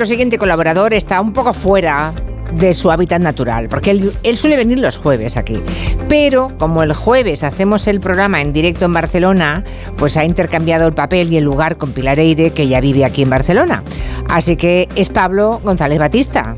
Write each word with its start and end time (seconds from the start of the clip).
Nuestro 0.00 0.14
siguiente 0.14 0.38
colaborador 0.38 0.94
está 0.94 1.20
un 1.20 1.34
poco 1.34 1.52
fuera 1.52 2.14
de 2.54 2.72
su 2.72 2.90
hábitat 2.90 3.20
natural, 3.20 3.68
porque 3.68 3.90
él, 3.90 4.10
él, 4.22 4.38
suele 4.38 4.56
venir 4.56 4.78
los 4.78 4.96
jueves 4.96 5.36
aquí. 5.36 5.60
Pero 6.08 6.56
como 6.56 6.82
el 6.82 6.94
jueves 6.94 7.44
hacemos 7.44 7.86
el 7.86 8.00
programa 8.00 8.40
en 8.40 8.54
directo 8.54 8.86
en 8.86 8.94
Barcelona, 8.94 9.62
pues 9.98 10.16
ha 10.16 10.24
intercambiado 10.24 10.86
el 10.86 10.94
papel 10.94 11.30
y 11.30 11.36
el 11.36 11.44
lugar 11.44 11.76
con 11.76 11.92
Pilar 11.92 12.18
Eire, 12.18 12.50
que 12.50 12.66
ya 12.66 12.80
vive 12.80 13.04
aquí 13.04 13.24
en 13.24 13.28
Barcelona. 13.28 13.82
Así 14.30 14.56
que 14.56 14.88
es 14.96 15.10
Pablo 15.10 15.60
González 15.62 15.98
Batista. 15.98 16.56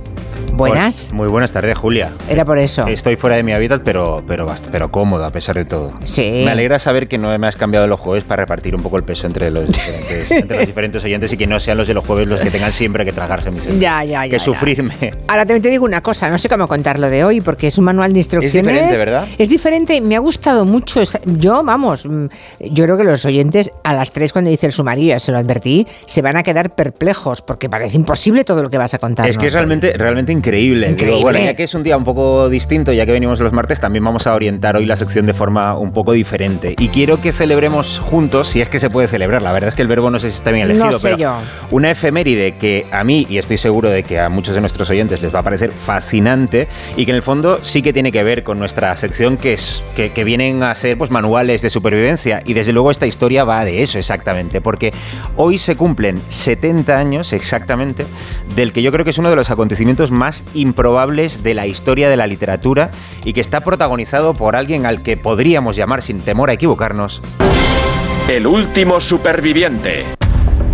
Buenas. 0.69 1.13
Muy 1.13 1.29
buenas 1.29 1.51
tardes, 1.51 1.77
Julia. 1.77 2.11
Era 2.29 2.45
por 2.45 2.59
eso. 2.59 2.87
Estoy 2.87 3.17
fuera 3.17 3.37
de 3.37 3.43
mi 3.43 3.53
hábitat, 3.53 3.83
pero, 3.85 4.23
pero, 4.27 4.47
pero 4.71 4.93
cómodo 4.93 5.25
a 5.25 5.31
pesar 5.31 5.57
de 5.57 5.65
todo. 5.65 5.93
Sí. 6.05 6.43
Me 6.45 6.53
alegra 6.53 6.79
saber 6.79 7.09
que 7.09 7.19
no 7.19 7.37
me 7.37 7.47
has 7.47 7.57
cambiado 7.57 7.87
los 7.89 7.99
jueves 7.99 8.25
para 8.25 8.43
repartir 8.43 8.75
un 8.77 8.83
poco 8.83 8.97
el 8.97 9.03
peso 9.03 9.27
entre 9.27 9.51
los 9.51 9.67
diferentes, 9.67 10.31
entre 10.31 10.57
los 10.59 10.67
diferentes 10.67 11.05
oyentes 11.05 11.33
y 11.33 11.37
que 11.37 11.49
no 11.49 11.59
sean 11.59 11.79
los 11.79 11.89
de 11.89 11.95
los 11.95 12.07
jueves 12.07 12.29
los 12.29 12.39
que 12.39 12.51
tengan 12.51 12.73
siempre 12.73 13.05
que 13.05 13.13
tragarse 13.13 13.51
mis 13.51 13.67
Ya, 13.81 14.05
ya, 14.05 14.25
ya. 14.25 14.31
Que 14.31 14.39
sufrirme. 14.39 15.13
Ahora 15.27 15.45
también 15.45 15.63
te 15.63 15.69
digo 15.69 15.85
una 15.85 16.01
cosa, 16.01 16.31
no 16.31 16.39
sé 16.39 16.49
cómo 16.49 16.69
contarlo 16.69 17.11
de 17.11 17.25
hoy, 17.25 17.41
porque 17.41 17.67
es 17.67 17.79
un 17.79 17.85
manual 17.85 18.13
de 18.13 18.21
instrucciones. 18.21 18.55
Es 18.55 18.63
diferente, 18.63 18.97
¿verdad? 18.97 19.27
Es 19.39 19.49
diferente, 19.49 20.01
me 20.01 20.15
ha 20.15 20.21
gustado 20.21 20.65
mucho. 20.65 21.01
Yo, 21.25 21.65
vamos, 21.65 22.07
mm, 22.07 22.27
yo 22.61 22.85
creo 22.85 22.97
que 22.97 23.05
los 23.05 23.25
oyentes 23.25 23.73
a 23.83 23.95
las 23.95 24.13
tres 24.13 24.33
cuando 24.33 24.51
dice 24.51 24.67
el 24.67 24.73
sumario, 24.73 25.09
ya 25.09 25.19
se 25.19 25.33
lo 25.33 25.39
advertí, 25.39 25.87
se 26.07 26.23
van 26.23 26.37
a 26.37 26.43
quedar 26.43 26.71
perplejos, 26.75 27.43
porque 27.43 27.69
parece 27.69 27.97
imposible 27.97 28.45
todo 28.45 28.63
lo 28.63 28.71
que 28.71 28.79
vas 28.79 28.95
a 28.95 28.99
contar. 28.99 29.29
Es 29.29 29.37
que 29.37 29.47
es 29.47 29.53
realmente, 29.53 29.93
realmente 29.97 30.33
increíble. 30.33 30.52
Increíble. 30.61 30.95
Digo, 31.17 31.23
bueno, 31.23 31.39
ya 31.39 31.55
que 31.55 31.65
es 31.65 31.75
un 31.75 31.83
día 31.83 31.97
un 31.97 32.05
poco 32.05 32.49
distinto, 32.49 32.93
ya 32.93 33.07
que 33.07 33.13
venimos 33.13 33.41
los 33.41 33.53
martes, 33.53 33.81
también 33.81 34.05
vamos 34.05 34.27
a 34.27 34.35
orientar 34.35 34.77
hoy 34.77 34.87
la 34.87 34.97
sección 34.97 35.27
de 35.27 35.35
forma 35.35 35.77
un 35.77 35.93
poco 35.93 36.13
diferente. 36.13 36.75
Y 36.79 36.89
quiero 36.89 37.21
que 37.21 37.33
celebremos 37.33 37.99
juntos, 37.99 38.49
si 38.49 38.61
es 38.61 38.69
que 38.69 38.79
se 38.79 38.91
puede 38.91 39.09
celebrar. 39.09 39.43
La 39.43 39.53
verdad 39.53 39.69
es 39.69 39.75
que 39.75 39.83
el 39.83 39.89
verbo 39.89 40.11
no 40.11 40.19
sé 40.19 40.31
si 40.31 40.37
está 40.37 40.51
bien 40.51 40.65
elegido, 40.65 40.91
No 40.91 40.99
sé 40.99 41.09
pero 41.09 41.19
yo. 41.19 41.35
una 41.71 41.91
efeméride 41.91 42.53
que 42.53 42.87
a 42.91 43.05
mí, 43.05 43.27
y 43.29 43.39
estoy 43.39 43.57
seguro 43.59 43.89
de 43.91 44.03
que 44.03 44.19
a 44.21 44.29
muchos 44.29 44.55
de 44.55 44.61
nuestros 44.61 44.89
oyentes 44.91 45.23
les 45.23 45.35
va 45.35 45.41
a 45.41 45.43
parecer 45.43 45.71
fascinante, 45.73 46.69
y 46.97 47.05
que 47.05 47.11
en 47.13 47.17
el 47.17 47.23
fondo 47.23 47.59
sí 47.63 47.83
que 47.83 47.93
tiene 47.93 48.13
que 48.13 48.23
ver 48.23 48.43
con 48.43 48.59
nuestra 48.59 48.97
sección, 48.97 49.37
que, 49.37 49.55
es, 49.55 49.85
que, 49.97 50.11
que 50.11 50.25
vienen 50.25 50.63
a 50.63 50.75
ser 50.75 50.99
pues, 50.99 51.11
manuales 51.11 51.63
de 51.63 51.71
supervivencia. 51.71 52.43
Y 52.47 52.55
desde 52.55 52.73
luego 52.73 52.91
esta 52.91 53.07
historia 53.07 53.45
va 53.45 53.65
de 53.65 53.83
eso 53.83 53.99
exactamente, 53.99 54.61
porque 54.61 54.93
hoy 55.37 55.59
se 55.59 55.77
cumplen 55.77 56.21
70 56.29 56.99
años 56.99 57.33
exactamente 57.33 58.07
del 58.57 58.73
que 58.73 58.83
yo 58.83 58.93
creo 58.93 59.05
que 59.05 59.11
es 59.11 59.19
uno 59.19 59.31
de 59.31 59.37
los 59.37 59.51
acontecimientos 59.51 60.11
más 60.11 60.32
improbables 60.55 61.43
de 61.43 61.55
la 61.55 61.67
historia 61.67 62.09
de 62.09 62.17
la 62.17 62.27
literatura 62.27 62.91
y 63.25 63.33
que 63.33 63.41
está 63.41 63.61
protagonizado 63.61 64.35
por 64.35 64.57
alguien 64.57 64.87
al 64.87 65.03
que 65.03 65.17
podríamos 65.17 65.77
llamar 65.77 66.03
sin 66.03 66.21
temor 66.21 66.51
a 66.51 66.55
equivocarnos 66.55 67.21
El 68.29 68.47
último 68.47 69.01
superviviente. 69.01 70.05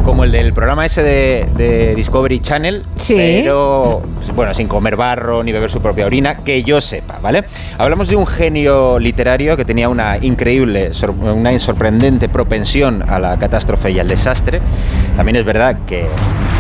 como 0.05 0.25
el 0.25 0.33
del 0.33 0.55
programa 0.55 0.87
ese 0.87 1.03
de, 1.03 1.47
de 1.55 1.95
Discovery 1.95 2.41
Channel, 2.41 2.87
Sí. 2.95 3.15
pero 3.43 4.03
bueno, 4.35 4.55
sin 4.55 4.67
comer 4.67 4.97
barro 4.97 5.43
ni 5.45 5.53
beber 5.53 5.71
su 5.71 5.83
propia 5.83 6.07
orina, 6.07 6.37
que 6.45 6.63
yo 6.63 6.81
sepa, 6.81 7.19
¿vale? 7.21 7.45
Hablamos 7.77 8.09
de 8.09 8.17
un 8.17 8.27
genio 8.27 8.99
literario 8.99 9.55
que 9.59 9.67
tenía 9.67 9.91
una 9.91 10.17
increíble, 10.17 10.95
sor- 10.95 11.11
una 11.11 11.59
sorprendente 11.59 12.31
propensión 12.31 13.05
a 13.07 13.19
la 13.19 13.39
catástrofe 13.39 13.91
y 13.91 13.99
al 13.99 14.09
desastre. 14.09 14.61
También 15.15 15.37
es 15.37 15.45
verdad 15.45 15.77
que 15.87 16.07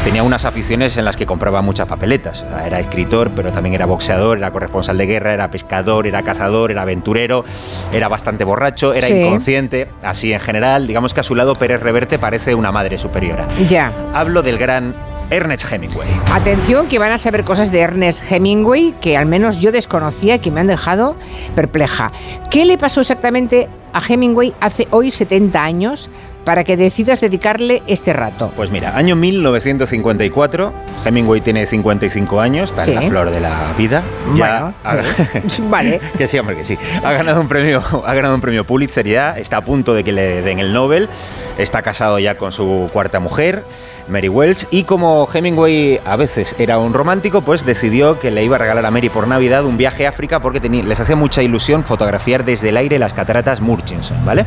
tenía 0.04 0.22
unas 0.22 0.44
aficiones 0.44 0.96
en 0.96 1.04
las 1.04 1.16
que 1.16 1.26
compraba 1.26 1.60
muchas 1.62 1.86
papeletas. 1.86 2.42
O 2.42 2.48
sea, 2.48 2.66
Era 2.66 2.80
escritor, 2.80 3.30
pero 3.34 3.52
también 3.52 3.74
era 3.74 3.86
boxeador, 3.86 4.38
era 4.38 4.50
corresponsal 4.50 4.96
de 4.96 5.06
guerra, 5.06 5.32
era 5.34 5.50
pescador, 5.50 6.06
era 6.06 6.22
cazador, 6.22 6.70
era 6.70 6.82
aventurero, 6.82 7.44
era 7.92 8.08
bastante 8.08 8.44
borracho, 8.44 8.94
era 8.94 9.06
Sí. 9.06 9.14
inconsciente, 9.14 9.88
así 10.02 10.32
en 10.32 10.40
general. 10.40 10.86
Digamos 10.86 11.12
que 11.14 11.20
a 11.20 11.22
su 11.22 11.34
lado 11.34 11.54
Pérez 11.56 11.80
Reverte 11.82 12.18
parece 12.18 12.54
una 12.54 12.72
madre 12.72 12.98
superiora. 12.98 13.46
Ya. 13.68 13.92
Hablo 14.14 14.42
del 14.42 14.56
gran 14.58 14.94
Ernest 15.30 15.70
Hemingway. 15.70 16.08
Atención 16.32 16.86
que 16.88 16.98
van 16.98 17.12
a 17.12 17.18
saber 17.18 17.44
cosas 17.44 17.70
de 17.70 17.80
Ernest 17.80 18.22
Hemingway 18.30 18.94
que 19.00 19.16
al 19.16 19.26
menos 19.26 19.58
yo 19.58 19.72
desconocía 19.72 20.36
y 20.36 20.38
que 20.38 20.50
me 20.50 20.60
han 20.60 20.68
dejado 20.68 21.16
perpleja. 21.54 22.12
¿Qué 22.50 22.64
le 22.64 22.78
pasó 22.78 23.00
exactamente 23.02 23.68
a 23.92 24.00
Hemingway 24.06 24.54
hace 24.60 24.86
hoy 24.90 25.10
70 25.10 25.62
años 25.62 26.08
para 26.48 26.64
que 26.64 26.78
decidas 26.78 27.20
dedicarle 27.20 27.82
este 27.88 28.14
rato? 28.14 28.50
Pues 28.56 28.70
mira, 28.70 28.96
año 28.96 29.16
1954, 29.16 30.72
Hemingway 31.04 31.42
tiene 31.42 31.66
55 31.66 32.40
años, 32.40 32.70
está 32.70 32.84
Sí. 32.84 32.92
en 32.92 32.94
la 32.96 33.02
flor 33.02 33.30
de 33.30 33.38
la 33.38 33.74
vida. 33.76 34.02
Ya 34.34 34.60
Bueno, 34.62 34.74
ha- 34.82 34.96
vale. 35.68 36.00
que 36.16 36.26
sí, 36.26 36.38
hombre, 36.38 36.56
que 36.56 36.64
sí. 36.64 36.78
Ha 37.04 37.12
ganado 37.12 37.42
un 37.42 37.48
premio, 37.48 37.82
ha 38.06 38.14
ganado 38.14 38.34
un 38.34 38.40
premio 38.40 38.64
Pulitzer 38.64 39.06
ya, 39.06 39.36
está 39.38 39.58
a 39.58 39.60
punto 39.64 39.92
de 39.92 40.02
que 40.04 40.12
le 40.12 40.40
den 40.40 40.58
el 40.58 40.72
Nobel, 40.72 41.10
está 41.58 41.82
casado 41.82 42.18
ya 42.18 42.36
con 42.36 42.52
su 42.52 42.88
cuarta 42.92 43.20
mujer, 43.20 43.64
Mary 44.08 44.28
Wells, 44.28 44.66
y 44.70 44.84
como 44.84 45.28
Hemingway 45.32 46.00
a 46.04 46.16
veces 46.16 46.54
era 46.58 46.78
un 46.78 46.94
romántico, 46.94 47.42
pues 47.42 47.66
decidió 47.66 48.18
que 48.18 48.30
le 48.30 48.44
iba 48.44 48.56
a 48.56 48.58
regalar 48.58 48.86
a 48.86 48.90
Mary 48.90 49.08
por 49.08 49.28
Navidad 49.28 49.64
un 49.64 49.76
viaje 49.76 50.06
a 50.06 50.10
África 50.10 50.40
porque 50.40 50.60
les 50.60 51.00
hacía 51.00 51.16
mucha 51.16 51.42
ilusión 51.42 51.84
fotografiar 51.84 52.44
desde 52.44 52.70
el 52.70 52.76
aire 52.76 52.98
las 52.98 53.12
cataratas 53.12 53.60
Murchison, 53.60 54.24
¿vale? 54.24 54.46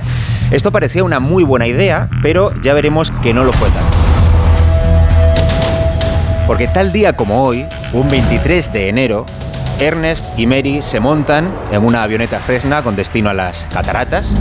Esto 0.50 0.72
parecía 0.72 1.04
una 1.04 1.20
muy 1.20 1.44
buena 1.44 1.68
idea, 1.68 2.10
pero 2.24 2.54
ya 2.62 2.74
veremos 2.74 3.12
que 3.22 3.34
no 3.34 3.44
lo 3.44 3.54
fue 3.54 3.70
tanto. 3.70 3.98
Porque 6.48 6.68
tal 6.68 6.92
día 6.92 7.14
como 7.14 7.46
hoy, 7.46 7.68
un 7.94 8.10
23 8.10 8.74
de 8.74 8.90
enero, 8.90 9.26
Ernest 9.80 10.26
y 10.38 10.48
Mary 10.48 10.82
se 10.82 11.00
montan 11.00 11.52
en 11.72 11.84
una 11.84 12.04
avioneta 12.04 12.40
Cessna 12.40 12.84
con 12.84 12.96
destino 12.96 13.30
a 13.30 13.34
las 13.34 13.66
cataratas. 13.72 14.34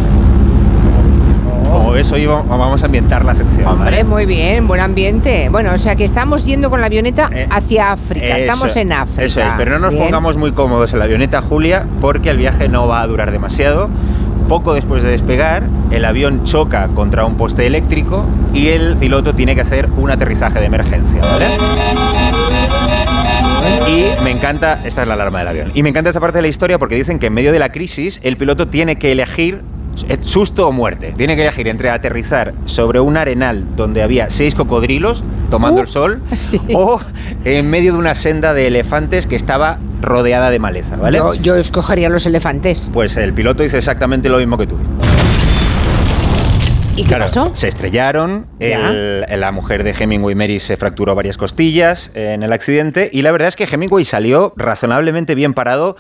Ves, 1.93 2.13
hoy 2.13 2.25
va- 2.25 2.43
vamos 2.43 2.83
a 2.83 2.87
ambientar 2.87 3.25
la 3.25 3.35
sección. 3.35 3.79
¿vale? 3.79 4.05
Muy 4.05 4.25
bien, 4.25 4.67
buen 4.67 4.81
ambiente. 4.81 5.49
Bueno, 5.51 5.73
o 5.75 5.79
sea 5.79 5.97
que 5.97 6.05
estamos 6.05 6.45
yendo 6.47 6.71
con 6.71 6.81
la 6.81 6.87
avioneta 6.87 7.29
Eh, 7.33 7.47
hacia 7.51 7.93
África. 7.93 8.27
Eso- 8.27 8.37
estamos 8.37 8.77
en 8.77 8.93
África. 8.93 9.23
Eso 9.25 9.41
es, 9.41 9.47
pero 9.59 9.73
no 9.73 9.81
nos 9.81 9.91
Bien. 9.91 10.05
pongamos 10.05 10.37
muy 10.39 10.53
cómodos 10.53 10.93
en 10.93 10.99
la 11.01 11.05
avioneta, 11.07 11.43
Julia, 11.43 11.85
porque 12.01 12.31
el 12.31 12.39
viaje 12.39 12.69
no 12.69 12.87
va 12.87 13.03
a 13.03 13.07
durar 13.07 13.33
demasiado. 13.33 13.91
Poco 14.49 14.73
después 14.73 15.03
de 15.03 15.11
despegar, 15.11 15.65
el 15.91 16.05
avión 16.05 16.45
choca 16.45 16.89
contra 16.95 17.25
un 17.25 17.37
poste 17.37 17.67
eléctrico 17.67 18.25
y 18.55 18.69
el 18.69 18.97
piloto 18.97 19.35
tiene 19.35 19.55
que 19.55 19.61
hacer 19.61 19.89
un 19.97 20.11
aterrizaje 20.11 20.59
de 20.61 20.67
emergencia, 20.67 21.21
¿vale? 21.21 21.57
Y 23.89 24.25
me 24.25 24.31
encanta, 24.31 24.81
esta 24.85 25.03
es 25.03 25.09
la 25.09 25.15
alarma 25.15 25.41
del 25.41 25.49
avión, 25.49 25.71
y 25.75 25.83
me 25.83 25.91
encanta 25.91 26.11
esta 26.11 26.21
parte 26.21 26.39
de 26.39 26.43
la 26.43 26.49
historia 26.49 26.79
porque 26.79 26.95
dicen 26.95 27.19
que 27.19 27.27
en 27.27 27.35
medio 27.35 27.53
de 27.53 27.59
la 27.59 27.71
crisis 27.71 28.21
el 28.23 28.37
piloto 28.37 28.67
tiene 28.69 28.97
que 28.97 29.13
elegir 29.13 29.63
susto 30.21 30.69
o 30.69 30.73
muerte. 30.73 31.13
Tiene 31.17 31.37
que 31.37 31.43
elegir 31.43 31.69
entre 31.69 31.91
aterrizar 31.91 32.55
sobre 32.65 33.01
un 33.01 33.17
arenal 33.17 33.65
donde 33.77 34.03
había 34.03 34.31
seis 34.31 34.55
cocodrilos 34.55 35.25
tomando 35.51 35.81
Uh, 35.81 35.85
el 35.85 35.89
sol 35.89 36.23
sí. 36.41 36.61
o 36.75 37.01
en 37.45 37.69
medio 37.71 37.93
de 37.93 37.99
una 37.99 38.15
senda 38.15 38.55
de 38.55 38.67
elefantes 38.67 39.27
que 39.27 39.37
estaba 39.37 39.79
rodeada 40.03 40.51
de 40.51 40.59
maleza, 40.59 40.97
¿vale? 40.97 41.19
Yo, 41.19 41.35
yo 41.35 41.57
escogería 41.57 42.09
los 42.09 42.25
elefantes. 42.27 42.91
Pues 42.93 43.17
el 43.17 43.33
piloto 43.33 43.63
dice 43.63 43.79
exactamente 43.79 44.29
lo 44.29 44.39
mismo 44.39 44.57
que 44.59 44.67
tú. 44.67 44.77
¿Y 46.97 47.03
qué 47.03 47.09
Claro, 47.09 47.25
pasó? 47.25 47.51
se 47.55 47.69
estrellaron, 47.69 48.47
el- 48.59 49.25
la 49.41 49.53
mujer 49.53 49.85
de 49.85 49.95
Hemingway, 49.99 50.35
Mary, 50.35 50.61
se 50.61 50.77
fracturó 50.77 51.15
varias 51.15 51.37
costillas 51.39 52.11
en 52.15 52.43
el 52.43 52.53
accidente 52.53 53.09
y 53.13 53.23
la 53.23 53.33
verdad 53.33 53.49
es 53.49 53.57
que 53.57 53.65
Hemingway 53.65 54.05
salió 54.05 54.53
razonablemente 54.57 55.35
bien 55.35 55.55
parado 55.55 55.97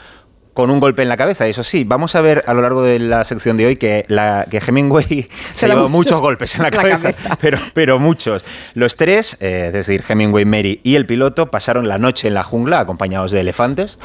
con 0.52 0.70
un 0.70 0.80
golpe 0.80 1.02
en 1.02 1.08
la 1.08 1.16
cabeza. 1.16 1.46
Eso 1.46 1.62
sí, 1.62 1.84
vamos 1.84 2.14
a 2.14 2.20
ver 2.20 2.44
a 2.46 2.54
lo 2.54 2.62
largo 2.62 2.82
de 2.82 2.98
la 2.98 3.24
sección 3.24 3.56
de 3.56 3.66
hoy 3.66 3.76
que, 3.76 4.04
la, 4.08 4.46
que 4.50 4.58
Hemingway 4.58 5.28
se 5.54 5.68
llevado 5.68 5.88
muchos 5.88 6.20
golpes 6.20 6.54
en 6.54 6.62
la 6.62 6.68
en 6.68 6.74
la 6.74 6.82
cabeza, 6.82 7.12
cabeza. 7.12 7.38
Pero, 7.40 7.58
pero 7.74 7.98
muchos. 7.98 8.44
Los 8.74 8.96
tres, 8.96 9.36
eh, 9.40 9.64
es 9.68 9.72
decir, 9.72 10.04
Hemingway, 10.08 10.44
Mary 10.44 10.80
y 10.82 10.96
el 10.96 11.06
piloto, 11.06 11.50
pasaron 11.50 11.88
la 11.88 11.98
noche 11.98 12.28
en 12.28 12.34
la 12.34 12.42
jungla 12.42 12.80
acompañados 12.80 13.32
de 13.32 13.40
elefantes. 13.40 13.98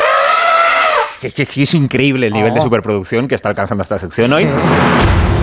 Es 1.21 1.33
que, 1.33 1.45
que 1.45 1.61
es 1.63 1.73
increíble 1.73 2.27
el 2.27 2.33
nivel 2.33 2.53
de 2.53 2.59
Oh. 2.59 2.63
superproducción 2.63 3.27
que 3.27 3.35
está 3.35 3.49
alcanzando 3.49 3.81
esta 3.83 3.97
sección 3.97 4.31
hoy. 4.33 4.43
Sí, 4.43 4.49
sí, 4.49 5.34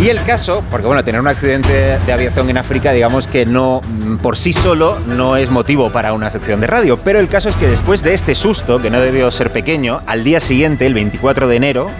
Y 0.00 0.10
el 0.10 0.22
caso, 0.24 0.62
porque 0.70 0.86
bueno, 0.86 1.02
tener 1.04 1.20
un 1.22 1.26
accidente 1.26 1.98
de 2.04 2.12
aviación 2.12 2.50
en 2.50 2.58
África, 2.58 2.92
digamos 2.92 3.26
que 3.26 3.46
no, 3.46 3.80
mm, 3.82 4.16
por 4.16 4.36
sí 4.36 4.52
solo, 4.52 4.98
no 5.06 5.38
es 5.38 5.50
motivo 5.50 5.90
para 5.90 6.12
una 6.12 6.30
sección 6.30 6.60
de 6.60 6.66
radio. 6.66 6.98
Pero 6.98 7.18
el 7.18 7.28
caso 7.28 7.48
es 7.48 7.56
que 7.56 7.66
después 7.66 8.02
de 8.02 8.12
este 8.12 8.34
susto, 8.34 8.80
que 8.80 8.90
no 8.90 9.00
debió 9.00 9.30
ser 9.30 9.50
pequeño, 9.50 10.02
al 10.06 10.22
día 10.22 10.38
siguiente, 10.38 10.84
el 10.86 10.92
24 10.92 11.48
de 11.48 11.56
enero, 11.56 11.90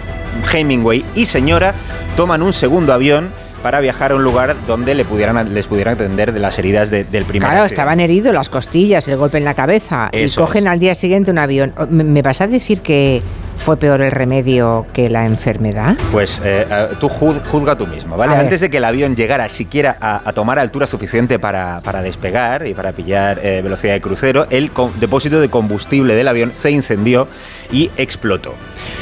Hemingway 0.53 1.03
y 1.15 1.25
señora 1.25 1.73
toman 2.15 2.43
un 2.43 2.53
segundo 2.53 2.93
avión 2.93 3.31
para 3.63 3.79
viajar 3.79 4.11
a 4.11 4.15
un 4.15 4.23
lugar 4.23 4.55
donde 4.67 4.93
le 4.93 5.03
pudieran, 5.03 5.51
les 5.55 5.65
pudieran 5.65 5.95
atender 5.95 6.31
de 6.31 6.39
las 6.39 6.59
heridas 6.59 6.91
de- 6.91 7.03
del 7.03 7.25
primer 7.25 7.49
Claro, 7.49 7.63
accidente. 7.63 7.73
estaban 7.73 7.99
heridos 7.99 8.31
las 8.31 8.49
costillas, 8.49 9.07
el 9.07 9.17
golpe 9.17 9.39
en 9.39 9.43
la 9.43 9.55
cabeza. 9.55 10.09
y 10.13 10.29
cogen 10.35 10.67
es. 10.67 10.71
al 10.73 10.77
día 10.79 10.93
siguiente 10.93 11.31
un 11.31 11.39
avión. 11.39 11.73
¿Me, 11.89 12.03
me 12.03 12.21
vas 12.21 12.39
a 12.41 12.47
decir 12.47 12.81
que 12.81 13.23
fue 13.57 13.77
peor 13.77 14.01
el 14.01 14.11
remedio 14.11 14.85
que 14.93 15.09
la 15.09 15.25
enfermedad? 15.25 15.97
Pues 16.11 16.41
eh, 16.45 16.65
eh, 16.69 16.87
tú 16.99 17.09
juz- 17.09 17.41
juzga 17.45 17.77
tú 17.77 17.85
mismo, 17.87 18.15
¿vale? 18.15 18.33
A 18.33 18.35
ver. 18.37 18.45
Antes 18.45 18.61
de 18.61 18.69
que 18.69 18.77
el 18.77 18.85
avión 18.85 19.15
llegara 19.15 19.49
siquiera 19.49 19.97
a, 19.99 20.21
a 20.23 20.33
tomar 20.33 20.59
altura 20.59 20.87
suficiente 20.87 21.39
para, 21.39 21.81
para 21.81 22.01
despegar 22.01 22.65
y 22.67 22.73
para 22.73 22.91
pillar 22.93 23.39
eh, 23.43 23.61
velocidad 23.63 23.93
de 23.93 24.01
crucero, 24.01 24.47
el 24.49 24.71
depósito 24.99 25.41
de 25.41 25.49
combustible 25.49 26.15
del 26.15 26.27
avión 26.27 26.53
se 26.53 26.71
incendió 26.71 27.27
y 27.71 27.91
explotó. 27.97 28.53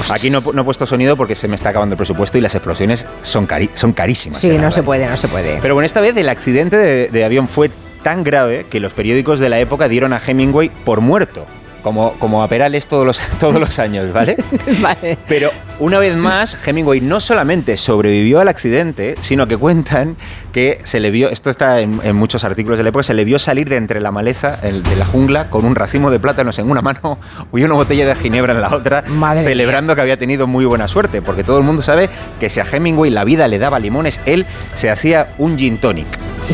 Aquí 0.10 0.30
no, 0.30 0.42
no 0.54 0.62
he 0.62 0.66
puesto 0.66 0.86
sonido 0.86 1.16
porque 1.18 1.36
se 1.36 1.48
me 1.48 1.56
está 1.56 1.69
acabando 1.69 1.94
el 1.94 1.98
presupuesto 1.98 2.38
y 2.38 2.42
las 2.42 2.56
explosiones 2.56 3.06
son, 3.24 3.48
cari- 3.48 3.69
son 3.74 3.94
carísimas. 3.94 4.42
Sí, 4.42 4.48
no 4.48 4.54
verdad. 4.56 4.72
se 4.72 4.84
puede, 4.84 5.08
no 5.08 5.18
se 5.18 5.28
puede. 5.28 5.60
Pero 5.62 5.74
bueno, 5.74 5.86
esta 5.86 6.01
vez 6.01 6.16
el 6.18 6.30
accidente 6.30 6.78
de, 6.78 7.10
de 7.10 7.25
avión 7.25 7.48
fue 7.48 7.69
tan 8.04 8.24
grave 8.24 8.68
que 8.69 8.80
los 8.80 8.94
periódicos 8.94 9.40
de 9.40 9.50
la 9.50 9.60
época 9.60 9.88
dieron 9.88 10.13
a 10.13 10.22
Hemingway 10.25 10.69
por 10.69 11.01
muerto 11.01 11.46
como, 11.86 12.14
como 12.14 12.42
a 12.42 12.48
Perales 12.48 12.88
todos 12.88 13.06
los, 13.06 13.20
todos 13.40 13.60
los 13.60 13.78
años, 13.78 14.12
¿vale? 14.12 14.36
vale. 14.82 15.20
Pero 15.28 15.52
una 15.78 16.00
vez 16.00 16.16
más, 16.16 16.58
Hemingway 16.66 17.00
no 17.00 17.20
solamente 17.20 17.78
sobrevivió 17.78 18.40
al 18.40 18.48
accidente, 18.48 19.14
sino 19.22 19.48
que 19.48 19.56
cuentan 19.56 20.18
que 20.52 20.82
se 20.84 21.00
le 21.00 21.12
vio, 21.12 21.30
esto 21.30 21.52
está 21.52 21.82
en, 21.82 22.16
muchos 22.16 22.44
artículos 22.44 22.80
de 22.80 22.84
la 22.86 22.90
época, 22.90 23.04
se 23.04 23.14
le 23.14 23.24
vio 23.24 23.38
salir 23.38 23.70
de 23.70 23.76
entre 23.76 24.02
la 24.02 24.12
maleza 24.12 24.58
de 24.64 24.96
la 24.96 25.06
jungla 25.06 25.52
con 25.52 25.64
un 25.64 25.76
racimo 25.76 26.10
de 26.10 26.20
plátanos 26.20 26.58
en 26.58 26.72
una 26.72 26.82
mano 26.82 27.20
y 27.54 27.62
una 27.62 27.76
botella 27.76 28.08
de 28.08 28.16
ginebra 28.16 28.54
en 28.54 28.62
la 28.62 28.74
otra, 28.74 29.04
celebrando 29.44 29.94
que 29.94 30.02
había 30.02 30.18
tenido 30.18 30.48
muy 30.48 30.66
buena 30.66 30.88
suerte, 30.88 31.22
porque 31.22 31.44
todo 31.44 31.60
el 31.60 31.64
mundo 31.66 31.84
sabe 31.84 32.10
que 32.40 32.50
si 32.50 32.62
a 32.62 32.64
Hemingway 32.64 33.12
la 33.12 33.26
vida 33.26 33.48
le 33.48 33.60
daba 33.60 33.78
limones, 33.78 34.20
él 34.26 34.48
se 34.74 34.90
hacía 34.90 35.36
un 35.38 35.56
gin 35.56 35.78
tonic. 35.78 36.08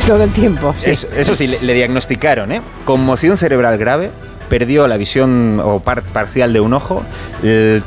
Todo 0.06 0.24
el 0.24 0.34
tiempo. 0.34 0.76
Sí. 0.78 0.90
Eso, 0.90 1.36
sí, 1.36 1.48
le, 1.48 1.62
le 1.62 1.74
diagnosticaron, 1.74 2.52
¿eh? 2.52 2.62
Conmoción 2.84 3.38
cerebral 3.38 3.78
grave, 3.78 4.12
perdió 4.52 4.86
la 4.90 4.98
visión 4.98 5.62
o 5.64 5.80
parcial 5.80 6.52
de 6.52 6.60
un 6.60 6.74
ojo, 6.74 7.04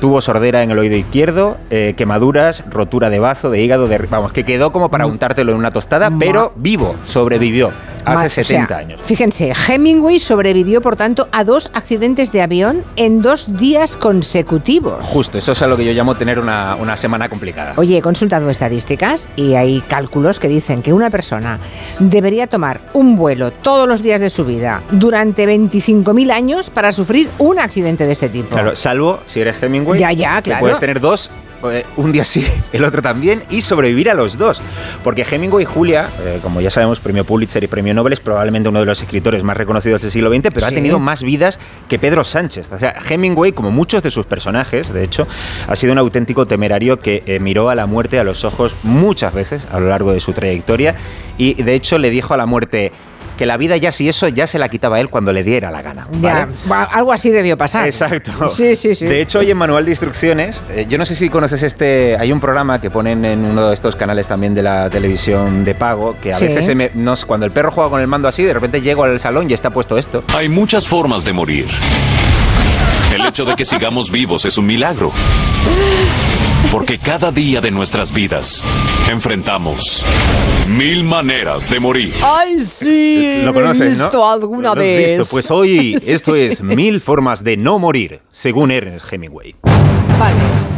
tuvo 0.01 0.23
sordera 0.23 0.63
en 0.63 0.71
el 0.71 0.79
oído 0.79 0.97
izquierdo, 0.97 1.59
eh, 1.69 1.93
quemaduras, 1.95 2.65
rotura 2.71 3.11
de 3.11 3.19
bazo, 3.19 3.51
de 3.51 3.61
hígado, 3.63 3.87
de, 3.87 3.99
vamos, 3.99 4.33
que 4.33 4.45
quedó 4.45 4.73
como 4.73 4.91
para 4.91 5.07
mm. 5.07 5.11
untártelo 5.11 5.53
en 5.53 5.59
una 5.59 5.73
tostada, 5.73 6.11
pero 6.19 6.55
vivo, 6.57 6.97
sobrevivió 7.05 7.71
hace 8.05 8.45
70 8.45 8.77
años. 8.77 9.01
Fíjense, 9.05 9.53
Hemingway 9.69 10.19
sobrevivió, 10.19 10.81
por 10.81 10.97
tanto, 10.97 11.29
a 11.33 11.45
dos 11.45 11.71
accidentes 11.75 12.33
de 12.33 12.43
avión 12.43 12.85
en 12.97 13.23
dos 13.23 13.57
días 13.57 13.97
consecutivos. 13.97 15.05
Justo, 15.05 15.39
eso 15.39 15.53
es 15.53 15.63
a 15.63 15.67
lo 15.67 15.77
que 15.77 15.85
yo 15.85 15.93
llamo 15.93 16.15
tener 16.15 16.39
una, 16.39 16.77
una 16.77 16.97
semana 16.97 17.29
complicada. 17.29 17.75
Oye, 17.77 17.99
he 17.99 18.03
consultado 18.03 18.49
estadísticas 18.51 19.29
y 19.37 19.55
hay 19.55 19.81
cálculos 19.83 20.39
que 20.39 20.49
dicen 20.49 20.83
que 20.83 20.93
una 20.93 21.11
persona 21.11 21.59
debería 21.99 22.47
tomar 22.47 22.81
un 22.93 23.17
vuelo 23.17 23.51
todos 23.51 23.89
los 23.89 24.03
días 24.03 24.21
de 24.21 24.31
su 24.31 24.45
vida 24.45 24.83
durante 24.91 25.47
25.000 25.47 26.31
años 26.33 26.71
para 26.71 26.93
sufrir 26.93 27.29
un 27.39 27.59
accidente 27.59 28.07
de 28.07 28.13
este 28.13 28.29
tipo. 28.29 28.51
Claro, 28.51 28.77
salvo 28.77 29.21
si 29.27 29.41
eres 29.41 29.63
Hemingway. 29.63 29.99
Ya, 29.99 30.13
ya, 30.13 30.43
claro. 30.43 30.61
puedes 30.61 30.79
tener 30.79 31.01
dos 31.01 31.31
eh, 31.71 31.85
un 31.97 32.13
día 32.13 32.25
sí, 32.25 32.47
el 32.73 32.85
otro 32.85 33.03
también, 33.03 33.43
y 33.51 33.63
sobrevivir 33.63 34.11
a 34.11 34.15
los 34.15 34.39
dos. 34.39 34.61
Porque 35.03 35.27
Hemingway 35.29 35.65
y 35.65 35.67
Julia, 35.67 36.09
eh, 36.23 36.41
como 36.43 36.61
ya 36.61 36.71
sabemos, 36.71 37.01
premio 37.01 37.25
Pulitzer 37.25 37.63
y 37.65 37.67
premio 37.67 37.95
Nobel, 37.95 38.13
es 38.13 38.21
probablemente 38.21 38.69
uno 38.69 38.81
de 38.81 38.87
los 38.87 39.01
escritores 39.01 39.43
más 39.43 39.57
reconocidos 39.57 40.03
del 40.03 40.11
siglo 40.11 40.33
XX, 40.33 40.51
pero 40.53 40.67
ha 40.67 40.71
tenido 40.71 40.99
más 40.99 41.23
vidas 41.23 41.59
que 41.89 41.99
Pedro 41.99 42.25
Sánchez. 42.25 42.73
O 42.73 42.79
sea, 42.79 42.95
Hemingway, 43.09 43.53
como 43.53 43.71
muchos 43.71 44.03
de 44.03 44.11
sus 44.11 44.27
personajes, 44.27 44.93
de 44.93 45.05
hecho, 45.05 45.27
ha 45.69 45.77
sido 45.77 45.93
un 45.93 45.99
auténtico 45.99 46.47
temerario 46.47 47.01
que 47.01 47.23
eh, 47.27 47.41
miró 47.41 47.71
a 47.71 47.75
la 47.75 47.87
muerte 47.87 48.19
a 48.19 48.25
los 48.25 48.45
ojos 48.45 48.77
muchas 48.83 49.33
veces 49.35 49.67
a 49.71 49.81
lo 49.81 49.89
largo 49.89 50.13
de 50.13 50.21
su 50.21 50.33
trayectoria 50.33 50.95
y 51.39 51.63
de 51.63 51.75
hecho 51.75 51.99
le 51.99 52.11
dijo 52.11 52.35
a 52.35 52.37
la 52.37 52.47
muerte, 52.47 52.93
que 53.37 53.47
la 53.47 53.57
vida 53.57 53.77
ya 53.77 53.93
si 53.93 54.09
eso 54.09 54.29
ya 54.29 54.47
se 54.47 54.59
la 54.59 54.69
quitaba 54.69 55.01
él 55.01 55.09
cuando 55.09 55.33
le 55.33 55.43
diera 55.43 55.71
la 55.71 55.83
gana. 55.83 56.07
Ya, 56.21 56.49
algo 56.93 57.13
así 57.13 57.31
debió 57.31 57.57
pasar. 57.57 57.87
Exacto. 57.87 58.51
Sí, 58.51 58.77
sí, 58.77 58.95
sí. 58.95 59.07
De 59.07 59.21
hecho, 59.21 59.41
hoy 59.41 59.51
en 59.51 59.57
Manual 59.57 59.85
de 59.85 59.91
Instrucciones, 59.93 60.63
eh, 60.71 60.87
yo 60.89 60.99
no 60.99 61.07
sé 61.07 61.15
si 61.15 61.29
conoces 61.29 61.63
este, 61.63 62.17
hay 62.19 62.33
un 62.33 62.41
programa 62.41 62.81
que 62.81 62.91
ponen 62.91 63.25
en 63.25 63.45
uno 63.45 63.69
de 63.69 63.75
estos 63.75 63.97
canales 63.97 64.29
también 64.29 64.55
de 64.55 64.63
la 64.63 64.91
televisión 64.91 65.65
de 65.65 65.75
pago, 65.75 66.17
que 66.21 66.33
a 66.33 66.39
veces 66.39 66.65
se 66.65 66.75
me, 66.75 66.91
cuando 67.27 67.47
el 67.47 67.53
perro 67.53 67.71
juega 67.71 67.91
con 67.91 68.01
el 68.01 68.07
mando 68.07 68.29
así, 68.29 68.43
de 68.43 68.55
repente 68.55 68.81
llego 68.81 69.05
al 69.05 69.19
salón 69.21 69.51
y 69.51 69.55
está 69.55 69.71
puesto 69.71 69.99
esto. 69.99 70.23
Hay 70.35 70.49
muchas 70.49 70.89
formas 70.89 71.25
de 71.25 71.33
morir. 71.33 71.67
El 73.15 73.25
hecho 73.27 73.45
de 73.45 73.55
que 73.55 73.65
sigamos 73.65 74.11
vivos 74.11 74.45
es 74.45 74.59
un 74.59 74.67
milagro. 74.67 75.13
Porque 76.73 76.99
cada 76.99 77.31
día 77.31 77.61
de 77.61 77.71
nuestras 77.71 78.13
vidas 78.13 78.65
enfrentamos 79.09 80.05
mil 80.67 81.05
maneras 81.05 81.71
de 81.71 81.79
morir. 81.79 82.13
¡Ay, 82.25 82.65
sí! 82.65 83.43
¿Lo 83.45 83.55
conoces, 83.55 83.99
visto 84.01 84.29
alguna 84.29 84.75
vez. 84.75 85.13
Visto? 85.13 85.27
Pues 85.27 85.49
hoy 85.53 85.97
esto 86.07 86.35
es 86.35 86.61
Mil 86.61 87.01
formas 87.01 87.45
de 87.45 87.57
no 87.57 87.79
morir, 87.79 88.21
según 88.33 88.73
Ernest 88.73 89.07
Hemingway. 89.13 89.55
Vale. 90.19 90.74